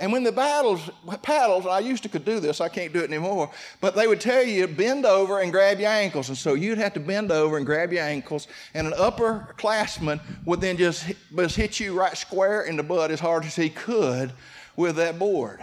And 0.00 0.10
when 0.12 0.24
the 0.24 0.32
battles, 0.32 0.88
paddles, 1.20 1.66
I 1.66 1.80
used 1.80 2.02
to 2.04 2.08
could 2.08 2.24
do 2.24 2.40
this, 2.40 2.62
I 2.62 2.70
can't 2.70 2.90
do 2.90 3.00
it 3.00 3.10
anymore, 3.10 3.50
but 3.82 3.94
they 3.94 4.06
would 4.06 4.20
tell 4.20 4.42
you 4.42 4.66
bend 4.66 5.04
over 5.04 5.40
and 5.40 5.52
grab 5.52 5.78
your 5.78 5.90
ankles. 5.90 6.30
And 6.30 6.38
so 6.38 6.54
you'd 6.54 6.78
have 6.78 6.94
to 6.94 7.00
bend 7.00 7.30
over 7.30 7.58
and 7.58 7.66
grab 7.66 7.92
your 7.92 8.02
ankles, 8.02 8.48
and 8.72 8.86
an 8.86 8.94
upperclassman 8.94 10.18
would 10.46 10.62
then 10.62 10.78
just, 10.78 11.04
just 11.36 11.54
hit 11.54 11.78
you 11.78 11.92
right 11.92 12.16
square 12.16 12.62
in 12.62 12.78
the 12.78 12.82
butt 12.82 13.10
as 13.10 13.20
hard 13.20 13.44
as 13.44 13.54
he 13.54 13.68
could 13.68 14.32
with 14.74 14.96
that 14.96 15.18
board. 15.18 15.62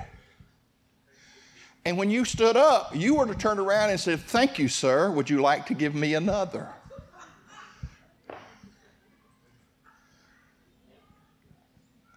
And 1.84 1.98
when 1.98 2.12
you 2.12 2.24
stood 2.24 2.58
up, 2.58 2.96
you 2.96 3.16
were 3.16 3.26
to 3.26 3.34
turn 3.34 3.58
around 3.58 3.90
and 3.90 4.00
say, 4.00 4.18
Thank 4.18 4.60
you, 4.60 4.68
sir. 4.68 5.10
Would 5.10 5.32
you 5.32 5.42
like 5.42 5.66
to 5.68 5.74
give 5.74 5.96
me 5.96 6.14
another? 6.14 6.70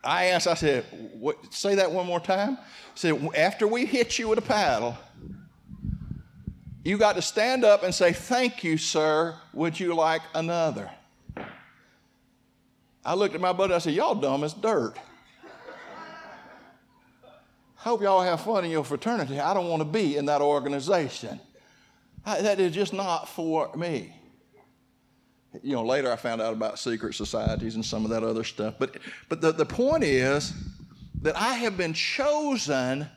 I 0.02 0.26
asked, 0.26 0.46
I 0.46 0.54
said, 0.54 0.84
what, 1.12 1.52
say 1.52 1.74
that 1.74 1.90
one 1.90 2.06
more 2.06 2.20
time. 2.20 2.56
I 2.56 2.64
said, 2.94 3.28
after 3.36 3.66
we 3.66 3.84
hit 3.84 4.18
you 4.18 4.28
with 4.28 4.38
a 4.38 4.42
paddle, 4.42 4.96
you 6.84 6.96
got 6.96 7.16
to 7.16 7.22
stand 7.22 7.64
up 7.64 7.82
and 7.82 7.94
say, 7.94 8.12
Thank 8.12 8.64
you, 8.64 8.78
sir. 8.78 9.34
Would 9.52 9.78
you 9.78 9.94
like 9.94 10.22
another? 10.34 10.90
I 13.04 13.14
looked 13.14 13.34
at 13.34 13.40
my 13.40 13.52
buddy, 13.52 13.74
I 13.74 13.78
said, 13.78 13.94
Y'all 13.94 14.14
dumb 14.14 14.44
as 14.44 14.54
dirt. 14.54 14.94
Hope 17.76 18.02
y'all 18.02 18.22
have 18.22 18.42
fun 18.42 18.64
in 18.64 18.70
your 18.70 18.84
fraternity. 18.84 19.40
I 19.40 19.54
don't 19.54 19.68
want 19.68 19.80
to 19.80 19.88
be 19.88 20.16
in 20.16 20.26
that 20.26 20.42
organization. 20.42 21.40
I, 22.26 22.42
that 22.42 22.60
is 22.60 22.74
just 22.74 22.92
not 22.92 23.28
for 23.28 23.74
me 23.74 24.19
you 25.62 25.74
know, 25.74 25.84
later 25.84 26.12
I 26.12 26.16
found 26.16 26.40
out 26.40 26.52
about 26.52 26.78
secret 26.78 27.14
societies 27.14 27.74
and 27.74 27.84
some 27.84 28.04
of 28.04 28.10
that 28.10 28.22
other 28.22 28.44
stuff. 28.44 28.74
But, 28.78 28.96
but 29.28 29.40
the, 29.40 29.52
the 29.52 29.66
point 29.66 30.04
is 30.04 30.52
that 31.22 31.36
I 31.36 31.54
have 31.54 31.76
been 31.76 31.92
chosen 31.92 33.08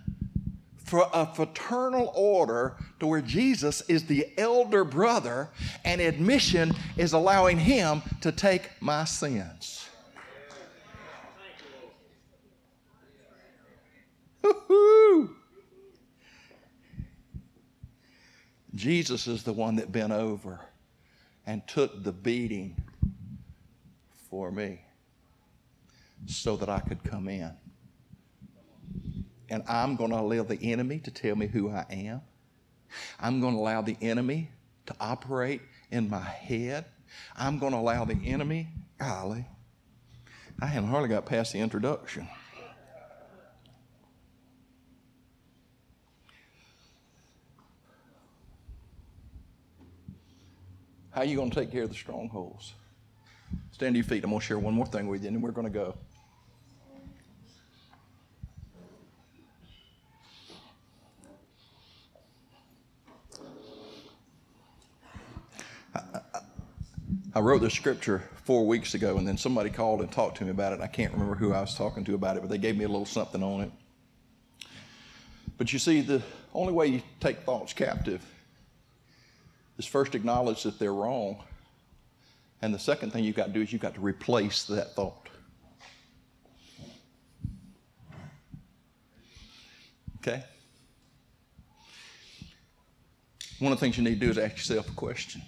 for 0.83 1.09
a 1.13 1.25
fraternal 1.25 2.11
order 2.15 2.77
to 2.99 3.07
where 3.07 3.21
Jesus 3.21 3.81
is 3.87 4.05
the 4.05 4.27
elder 4.37 4.83
brother, 4.83 5.49
and 5.85 6.01
admission 6.01 6.73
is 6.97 7.13
allowing 7.13 7.57
him 7.57 8.01
to 8.21 8.31
take 8.31 8.69
my 8.79 9.05
sins. 9.05 9.87
Woo-hoo. 14.41 15.35
Jesus 18.75 19.27
is 19.27 19.43
the 19.43 19.53
one 19.53 19.77
that 19.77 19.91
bent 19.91 20.11
over 20.11 20.59
and 21.45 21.65
took 21.67 22.03
the 22.03 22.11
beating 22.11 22.81
for 24.29 24.51
me 24.51 24.81
so 26.25 26.55
that 26.57 26.69
I 26.69 26.79
could 26.79 27.03
come 27.03 27.27
in. 27.27 27.51
And 29.49 29.63
I'm 29.67 29.95
going 29.95 30.11
to 30.11 30.19
allow 30.19 30.43
the 30.43 30.59
enemy 30.71 30.99
to 30.99 31.11
tell 31.11 31.35
me 31.35 31.47
who 31.47 31.69
I 31.69 31.85
am. 31.89 32.21
I'm 33.19 33.41
going 33.41 33.53
to 33.53 33.59
allow 33.59 33.81
the 33.81 33.97
enemy 34.01 34.51
to 34.85 34.95
operate 34.99 35.61
in 35.91 36.09
my 36.09 36.21
head. 36.21 36.85
I'm 37.35 37.59
going 37.59 37.73
to 37.73 37.77
allow 37.77 38.05
the 38.05 38.17
enemy, 38.25 38.69
golly, 38.97 39.45
I 40.61 40.67
haven't 40.67 40.89
hardly 40.89 41.09
got 41.09 41.25
past 41.25 41.53
the 41.53 41.59
introduction. 41.59 42.27
How 51.13 51.21
are 51.21 51.25
you 51.25 51.35
going 51.35 51.51
to 51.51 51.55
take 51.55 51.71
care 51.71 51.83
of 51.83 51.89
the 51.89 51.95
strongholds? 51.95 52.73
Stand 53.71 53.93
to 53.93 53.99
your 53.99 54.03
feet. 54.03 54.23
I'm 54.23 54.31
going 54.31 54.39
to 54.39 54.45
share 54.45 54.57
one 54.57 54.73
more 54.73 54.87
thing 54.87 55.07
with 55.07 55.21
you, 55.21 55.27
and 55.27 55.35
then 55.35 55.43
we're 55.43 55.51
going 55.51 55.71
to 55.71 55.73
go. 55.73 55.95
I 67.35 67.39
wrote 67.39 67.61
this 67.61 67.75
scripture 67.75 68.23
four 68.43 68.65
weeks 68.65 68.95
ago, 68.95 69.17
and 69.17 69.27
then 69.27 69.37
somebody 69.37 69.69
called 69.69 70.01
and 70.01 70.11
talked 70.11 70.37
to 70.37 70.45
me 70.45 70.49
about 70.49 70.73
it. 70.73 70.81
I 70.81 70.87
can't 70.87 71.13
remember 71.13 71.35
who 71.35 71.53
I 71.53 71.61
was 71.61 71.75
talking 71.75 72.03
to 72.05 72.15
about 72.15 72.37
it, 72.37 72.39
but 72.39 72.49
they 72.49 72.57
gave 72.57 72.75
me 72.75 72.85
a 72.85 72.87
little 72.89 73.05
something 73.05 73.43
on 73.43 73.61
it. 73.61 73.71
But 75.59 75.71
you 75.71 75.77
see, 75.77 76.01
the 76.01 76.23
only 76.55 76.73
way 76.73 76.87
you 76.87 77.03
take 77.19 77.41
thoughts 77.41 77.71
captive 77.73 78.25
is 79.77 79.85
first 79.85 80.15
acknowledge 80.15 80.63
that 80.63 80.79
they're 80.79 80.93
wrong. 80.93 81.43
And 82.61 82.73
the 82.73 82.79
second 82.79 83.11
thing 83.11 83.23
you've 83.23 83.35
got 83.35 83.47
to 83.47 83.51
do 83.51 83.61
is 83.61 83.73
you've 83.73 83.81
got 83.81 83.95
to 83.95 84.01
replace 84.01 84.63
that 84.65 84.95
thought. 84.95 85.29
Okay? 90.19 90.43
One 93.59 93.73
of 93.73 93.79
the 93.79 93.85
things 93.85 93.97
you 93.97 94.03
need 94.03 94.19
to 94.19 94.25
do 94.25 94.29
is 94.29 94.37
ask 94.37 94.55
yourself 94.55 94.89
a 94.89 94.93
question. 94.93 95.41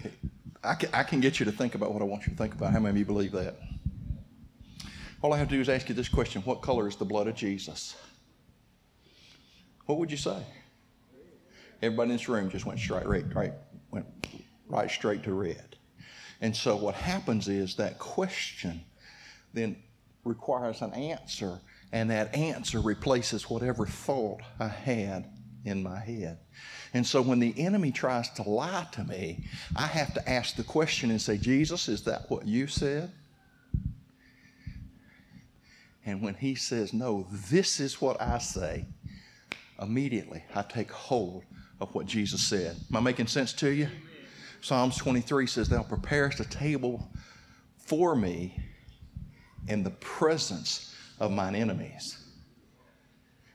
Okay. 0.00 0.14
I, 0.62 0.74
can, 0.74 0.90
I 0.92 1.02
can 1.04 1.20
get 1.20 1.38
you 1.38 1.46
to 1.46 1.52
think 1.52 1.74
about 1.74 1.92
what 1.92 2.02
I 2.02 2.04
want 2.04 2.26
you 2.26 2.32
to 2.32 2.38
think 2.38 2.54
about. 2.54 2.72
How 2.72 2.80
many 2.80 2.90
of 2.90 2.96
you 2.96 3.04
believe 3.04 3.32
that? 3.32 3.56
All 5.22 5.32
I 5.32 5.38
have 5.38 5.48
to 5.48 5.54
do 5.54 5.60
is 5.60 5.68
ask 5.68 5.88
you 5.88 5.94
this 5.94 6.08
question 6.08 6.42
What 6.42 6.60
color 6.60 6.88
is 6.88 6.96
the 6.96 7.04
blood 7.04 7.28
of 7.28 7.34
Jesus? 7.34 7.96
What 9.86 9.98
would 9.98 10.10
you 10.10 10.16
say? 10.16 10.42
Everybody 11.82 12.10
in 12.10 12.16
this 12.16 12.28
room 12.28 12.50
just 12.50 12.66
went 12.66 12.78
straight, 12.78 13.06
right, 13.06 13.24
right, 13.34 13.52
went 13.90 14.06
right 14.68 14.90
straight 14.90 15.22
to 15.24 15.32
red. 15.32 15.76
And 16.40 16.54
so 16.54 16.76
what 16.76 16.94
happens 16.94 17.48
is 17.48 17.76
that 17.76 17.98
question 17.98 18.82
then 19.52 19.76
requires 20.24 20.82
an 20.82 20.92
answer, 20.94 21.60
and 21.92 22.10
that 22.10 22.34
answer 22.34 22.80
replaces 22.80 23.48
whatever 23.48 23.86
thought 23.86 24.40
I 24.58 24.68
had 24.68 25.30
in 25.64 25.82
my 25.82 25.98
head. 25.98 26.38
And 26.92 27.06
so 27.06 27.22
when 27.22 27.40
the 27.40 27.54
enemy 27.56 27.92
tries 27.92 28.28
to 28.30 28.42
lie 28.42 28.86
to 28.92 29.04
me, 29.04 29.44
I 29.76 29.86
have 29.86 30.14
to 30.14 30.28
ask 30.28 30.56
the 30.56 30.64
question 30.64 31.10
and 31.10 31.20
say, 31.20 31.38
Jesus, 31.38 31.88
is 31.88 32.02
that 32.04 32.30
what 32.30 32.46
you 32.46 32.66
said? 32.66 33.10
And 36.06 36.20
when 36.20 36.34
he 36.34 36.54
says, 36.54 36.92
No, 36.92 37.26
this 37.30 37.80
is 37.80 38.00
what 38.00 38.20
I 38.20 38.38
say, 38.38 38.86
immediately 39.80 40.44
I 40.54 40.62
take 40.62 40.90
hold 40.90 41.44
of 41.84 41.94
what 41.94 42.06
Jesus 42.06 42.42
said. 42.42 42.76
Am 42.90 42.96
I 42.96 43.00
making 43.00 43.26
sense 43.26 43.52
to 43.54 43.70
you? 43.70 43.88
Psalms 44.60 44.96
23 44.96 45.46
says, 45.46 45.68
Thou 45.68 45.82
preparest 45.82 46.40
a 46.40 46.44
table 46.44 47.08
for 47.76 48.16
me 48.16 48.58
in 49.68 49.82
the 49.82 49.90
presence 49.90 50.94
of 51.20 51.30
mine 51.30 51.54
enemies. 51.54 52.18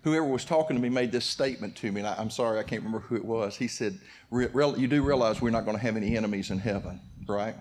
Whoever 0.04 0.26
was 0.26 0.46
talking 0.46 0.76
to 0.78 0.82
me 0.82 0.90
made 0.90 1.12
this 1.12 1.26
statement 1.26 1.76
to 1.78 1.92
me, 1.92 2.02
and 2.02 2.08
I, 2.08 2.22
am 2.22 2.30
sorry, 2.30 2.58
I 2.60 2.64
can't 2.64 2.84
remember 2.84 3.06
who 3.06 3.16
it 3.16 3.26
was. 3.26 3.58
He 3.58 3.68
said, 3.68 4.00
You 4.32 4.88
do 4.88 5.04
realize 5.04 5.42
we're 5.42 5.50
not 5.50 5.66
going 5.66 5.76
to 5.76 5.82
have 5.82 5.98
any 5.98 6.16
enemies 6.16 6.52
in 6.52 6.60
heaven, 6.60 7.02
right? 7.28 7.56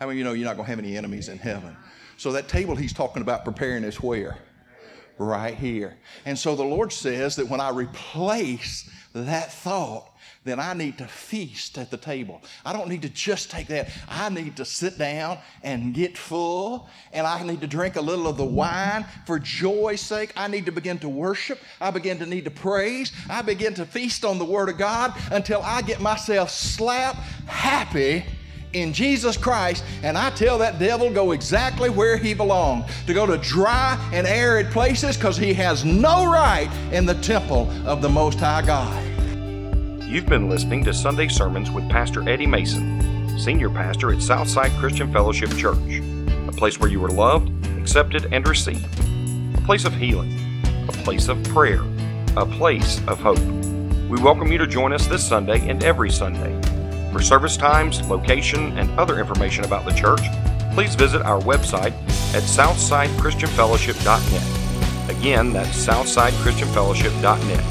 How 0.00 0.06
many 0.06 0.16
of 0.16 0.18
you 0.18 0.24
know 0.24 0.32
you're 0.32 0.48
not 0.48 0.56
going 0.56 0.66
to 0.66 0.70
have 0.70 0.78
any 0.80 0.96
enemies 0.96 1.28
in 1.28 1.38
heaven? 1.38 1.76
So 2.16 2.32
that 2.32 2.48
table 2.48 2.74
he's 2.74 2.92
talking 2.92 3.22
about 3.22 3.44
preparing 3.44 3.84
is 3.84 4.00
where? 4.02 4.38
Right 5.18 5.54
here. 5.54 5.96
And 6.24 6.38
so 6.38 6.56
the 6.56 6.64
Lord 6.64 6.92
says 6.92 7.36
that 7.36 7.48
when 7.48 7.60
I 7.60 7.70
replace 7.70 8.90
that 9.12 9.52
thought, 9.52 10.10
then 10.44 10.60
I 10.60 10.74
need 10.74 10.98
to 10.98 11.06
feast 11.06 11.78
at 11.78 11.90
the 11.90 11.96
table. 11.96 12.42
I 12.66 12.72
don't 12.72 12.88
need 12.88 13.02
to 13.02 13.08
just 13.08 13.50
take 13.50 13.68
that. 13.68 13.88
I 14.08 14.28
need 14.28 14.56
to 14.56 14.64
sit 14.64 14.98
down 14.98 15.38
and 15.62 15.94
get 15.94 16.18
full, 16.18 16.88
and 17.12 17.26
I 17.26 17.42
need 17.42 17.62
to 17.62 17.66
drink 17.66 17.96
a 17.96 18.00
little 18.00 18.26
of 18.26 18.36
the 18.36 18.44
wine 18.44 19.06
for 19.26 19.38
joy's 19.38 20.02
sake. 20.02 20.32
I 20.36 20.48
need 20.48 20.66
to 20.66 20.72
begin 20.72 20.98
to 20.98 21.08
worship. 21.08 21.60
I 21.80 21.90
begin 21.90 22.18
to 22.18 22.26
need 22.26 22.44
to 22.44 22.50
praise. 22.50 23.12
I 23.30 23.40
begin 23.40 23.72
to 23.74 23.86
feast 23.86 24.24
on 24.24 24.38
the 24.38 24.44
Word 24.44 24.68
of 24.68 24.76
God 24.76 25.14
until 25.30 25.62
I 25.62 25.80
get 25.80 26.00
myself 26.00 26.50
slap 26.50 27.16
happy 27.46 28.24
in 28.74 28.92
Jesus 28.92 29.36
Christ, 29.36 29.84
and 30.02 30.18
I 30.18 30.30
tell 30.30 30.58
that 30.58 30.78
devil 30.78 31.10
go 31.10 31.32
exactly 31.32 31.88
where 31.88 32.16
he 32.16 32.34
belongs 32.34 32.84
to 33.06 33.14
go 33.14 33.24
to 33.24 33.38
dry 33.38 33.98
and 34.12 34.26
arid 34.26 34.70
places 34.70 35.16
because 35.16 35.36
he 35.36 35.54
has 35.54 35.84
no 35.84 36.30
right 36.30 36.68
in 36.92 37.06
the 37.06 37.14
temple 37.14 37.70
of 37.86 38.02
the 38.02 38.08
Most 38.08 38.38
High 38.40 38.62
God. 38.62 39.02
You've 40.02 40.26
been 40.26 40.48
listening 40.48 40.84
to 40.84 40.94
Sunday 40.94 41.28
Sermons 41.28 41.70
with 41.70 41.88
Pastor 41.88 42.28
Eddie 42.28 42.46
Mason, 42.46 43.38
Senior 43.38 43.70
Pastor 43.70 44.12
at 44.12 44.20
Southside 44.20 44.70
Christian 44.72 45.12
Fellowship 45.12 45.50
Church, 45.56 45.78
a 45.78 46.52
place 46.52 46.78
where 46.78 46.90
you 46.90 47.04
are 47.04 47.10
loved, 47.10 47.50
accepted, 47.78 48.32
and 48.32 48.46
received, 48.46 48.86
a 49.56 49.62
place 49.62 49.84
of 49.84 49.94
healing, 49.94 50.38
a 50.88 50.92
place 51.04 51.28
of 51.28 51.42
prayer, 51.44 51.82
a 52.36 52.46
place 52.46 53.00
of 53.08 53.18
hope. 53.20 53.38
We 54.08 54.20
welcome 54.20 54.52
you 54.52 54.58
to 54.58 54.66
join 54.66 54.92
us 54.92 55.06
this 55.06 55.26
Sunday 55.26 55.68
and 55.68 55.82
every 55.82 56.10
Sunday 56.10 56.63
for 57.14 57.22
service 57.22 57.56
times, 57.56 58.02
location, 58.08 58.76
and 58.76 58.90
other 58.98 59.20
information 59.20 59.64
about 59.64 59.84
the 59.84 59.92
church, 59.92 60.22
please 60.74 60.96
visit 60.96 61.22
our 61.22 61.40
website 61.42 61.92
at 62.34 62.42
southsidechristianfellowship.net. 62.42 65.08
Again, 65.08 65.52
that's 65.52 65.86
southsidechristianfellowship.net. 65.86 67.64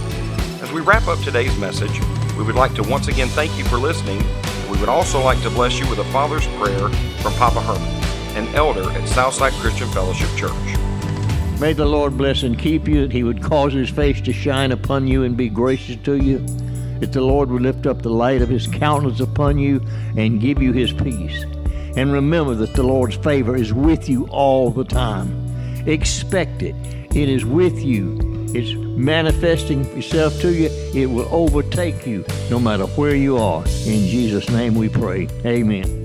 As 0.63 0.71
we 0.71 0.79
wrap 0.79 1.09
up 1.09 1.19
today's 1.19 1.57
message, 1.59 1.99
we 2.37 2.45
would 2.45 2.55
like 2.55 2.73
to 2.75 2.83
once 2.83 3.09
again 3.09 3.27
thank 3.29 3.57
you 3.57 3.65
for 3.65 3.75
listening. 3.77 4.23
We 4.71 4.79
would 4.79 4.87
also 4.87 5.21
like 5.21 5.41
to 5.41 5.49
bless 5.49 5.77
you 5.77 5.89
with 5.89 5.99
a 5.99 6.05
Father's 6.05 6.47
Prayer 6.55 6.87
from 7.19 7.33
Papa 7.33 7.59
Herman. 7.59 7.89
an 8.37 8.47
elder 8.55 8.89
at 8.91 9.05
Southside 9.09 9.51
Christian 9.53 9.89
Fellowship 9.89 10.29
Church. 10.37 10.53
May 11.59 11.73
the 11.73 11.85
Lord 11.85 12.17
bless 12.17 12.43
and 12.43 12.57
keep 12.57 12.87
you, 12.87 13.01
that 13.01 13.11
He 13.11 13.23
would 13.23 13.43
cause 13.43 13.73
His 13.73 13.89
face 13.89 14.21
to 14.21 14.31
shine 14.31 14.71
upon 14.71 15.05
you 15.05 15.23
and 15.23 15.35
be 15.35 15.49
gracious 15.49 15.97
to 16.03 16.15
you, 16.15 16.45
that 17.03 17.11
the 17.11 17.21
Lord 17.21 17.51
would 17.51 17.61
lift 17.61 17.85
up 17.85 18.01
the 18.01 18.09
light 18.09 18.41
of 18.41 18.47
His 18.47 18.65
countenance 18.65 19.19
upon 19.19 19.57
you 19.57 19.81
and 20.15 20.39
give 20.39 20.61
you 20.61 20.71
His 20.71 20.93
peace. 20.93 21.43
And 21.97 22.13
remember 22.13 22.55
that 22.55 22.73
the 22.75 22.83
Lord's 22.83 23.17
favor 23.17 23.57
is 23.57 23.73
with 23.73 24.07
you 24.07 24.25
all 24.27 24.71
the 24.71 24.85
time. 24.85 25.85
Expect 25.85 26.61
it. 26.61 26.75
It 27.13 27.27
is 27.27 27.43
with 27.43 27.77
you. 27.77 28.17
It's 28.55 28.73
manifesting 28.97 29.83
itself 29.97 30.39
to 30.41 30.53
you. 30.53 30.69
It 30.93 31.07
will 31.07 31.27
overtake 31.29 32.07
you 32.07 32.23
no 32.49 32.57
matter 32.57 32.85
where 32.85 33.15
you 33.15 33.37
are. 33.37 33.65
In 33.65 34.07
Jesus' 34.07 34.49
name 34.49 34.75
we 34.75 34.87
pray. 34.87 35.27
Amen. 35.45 36.02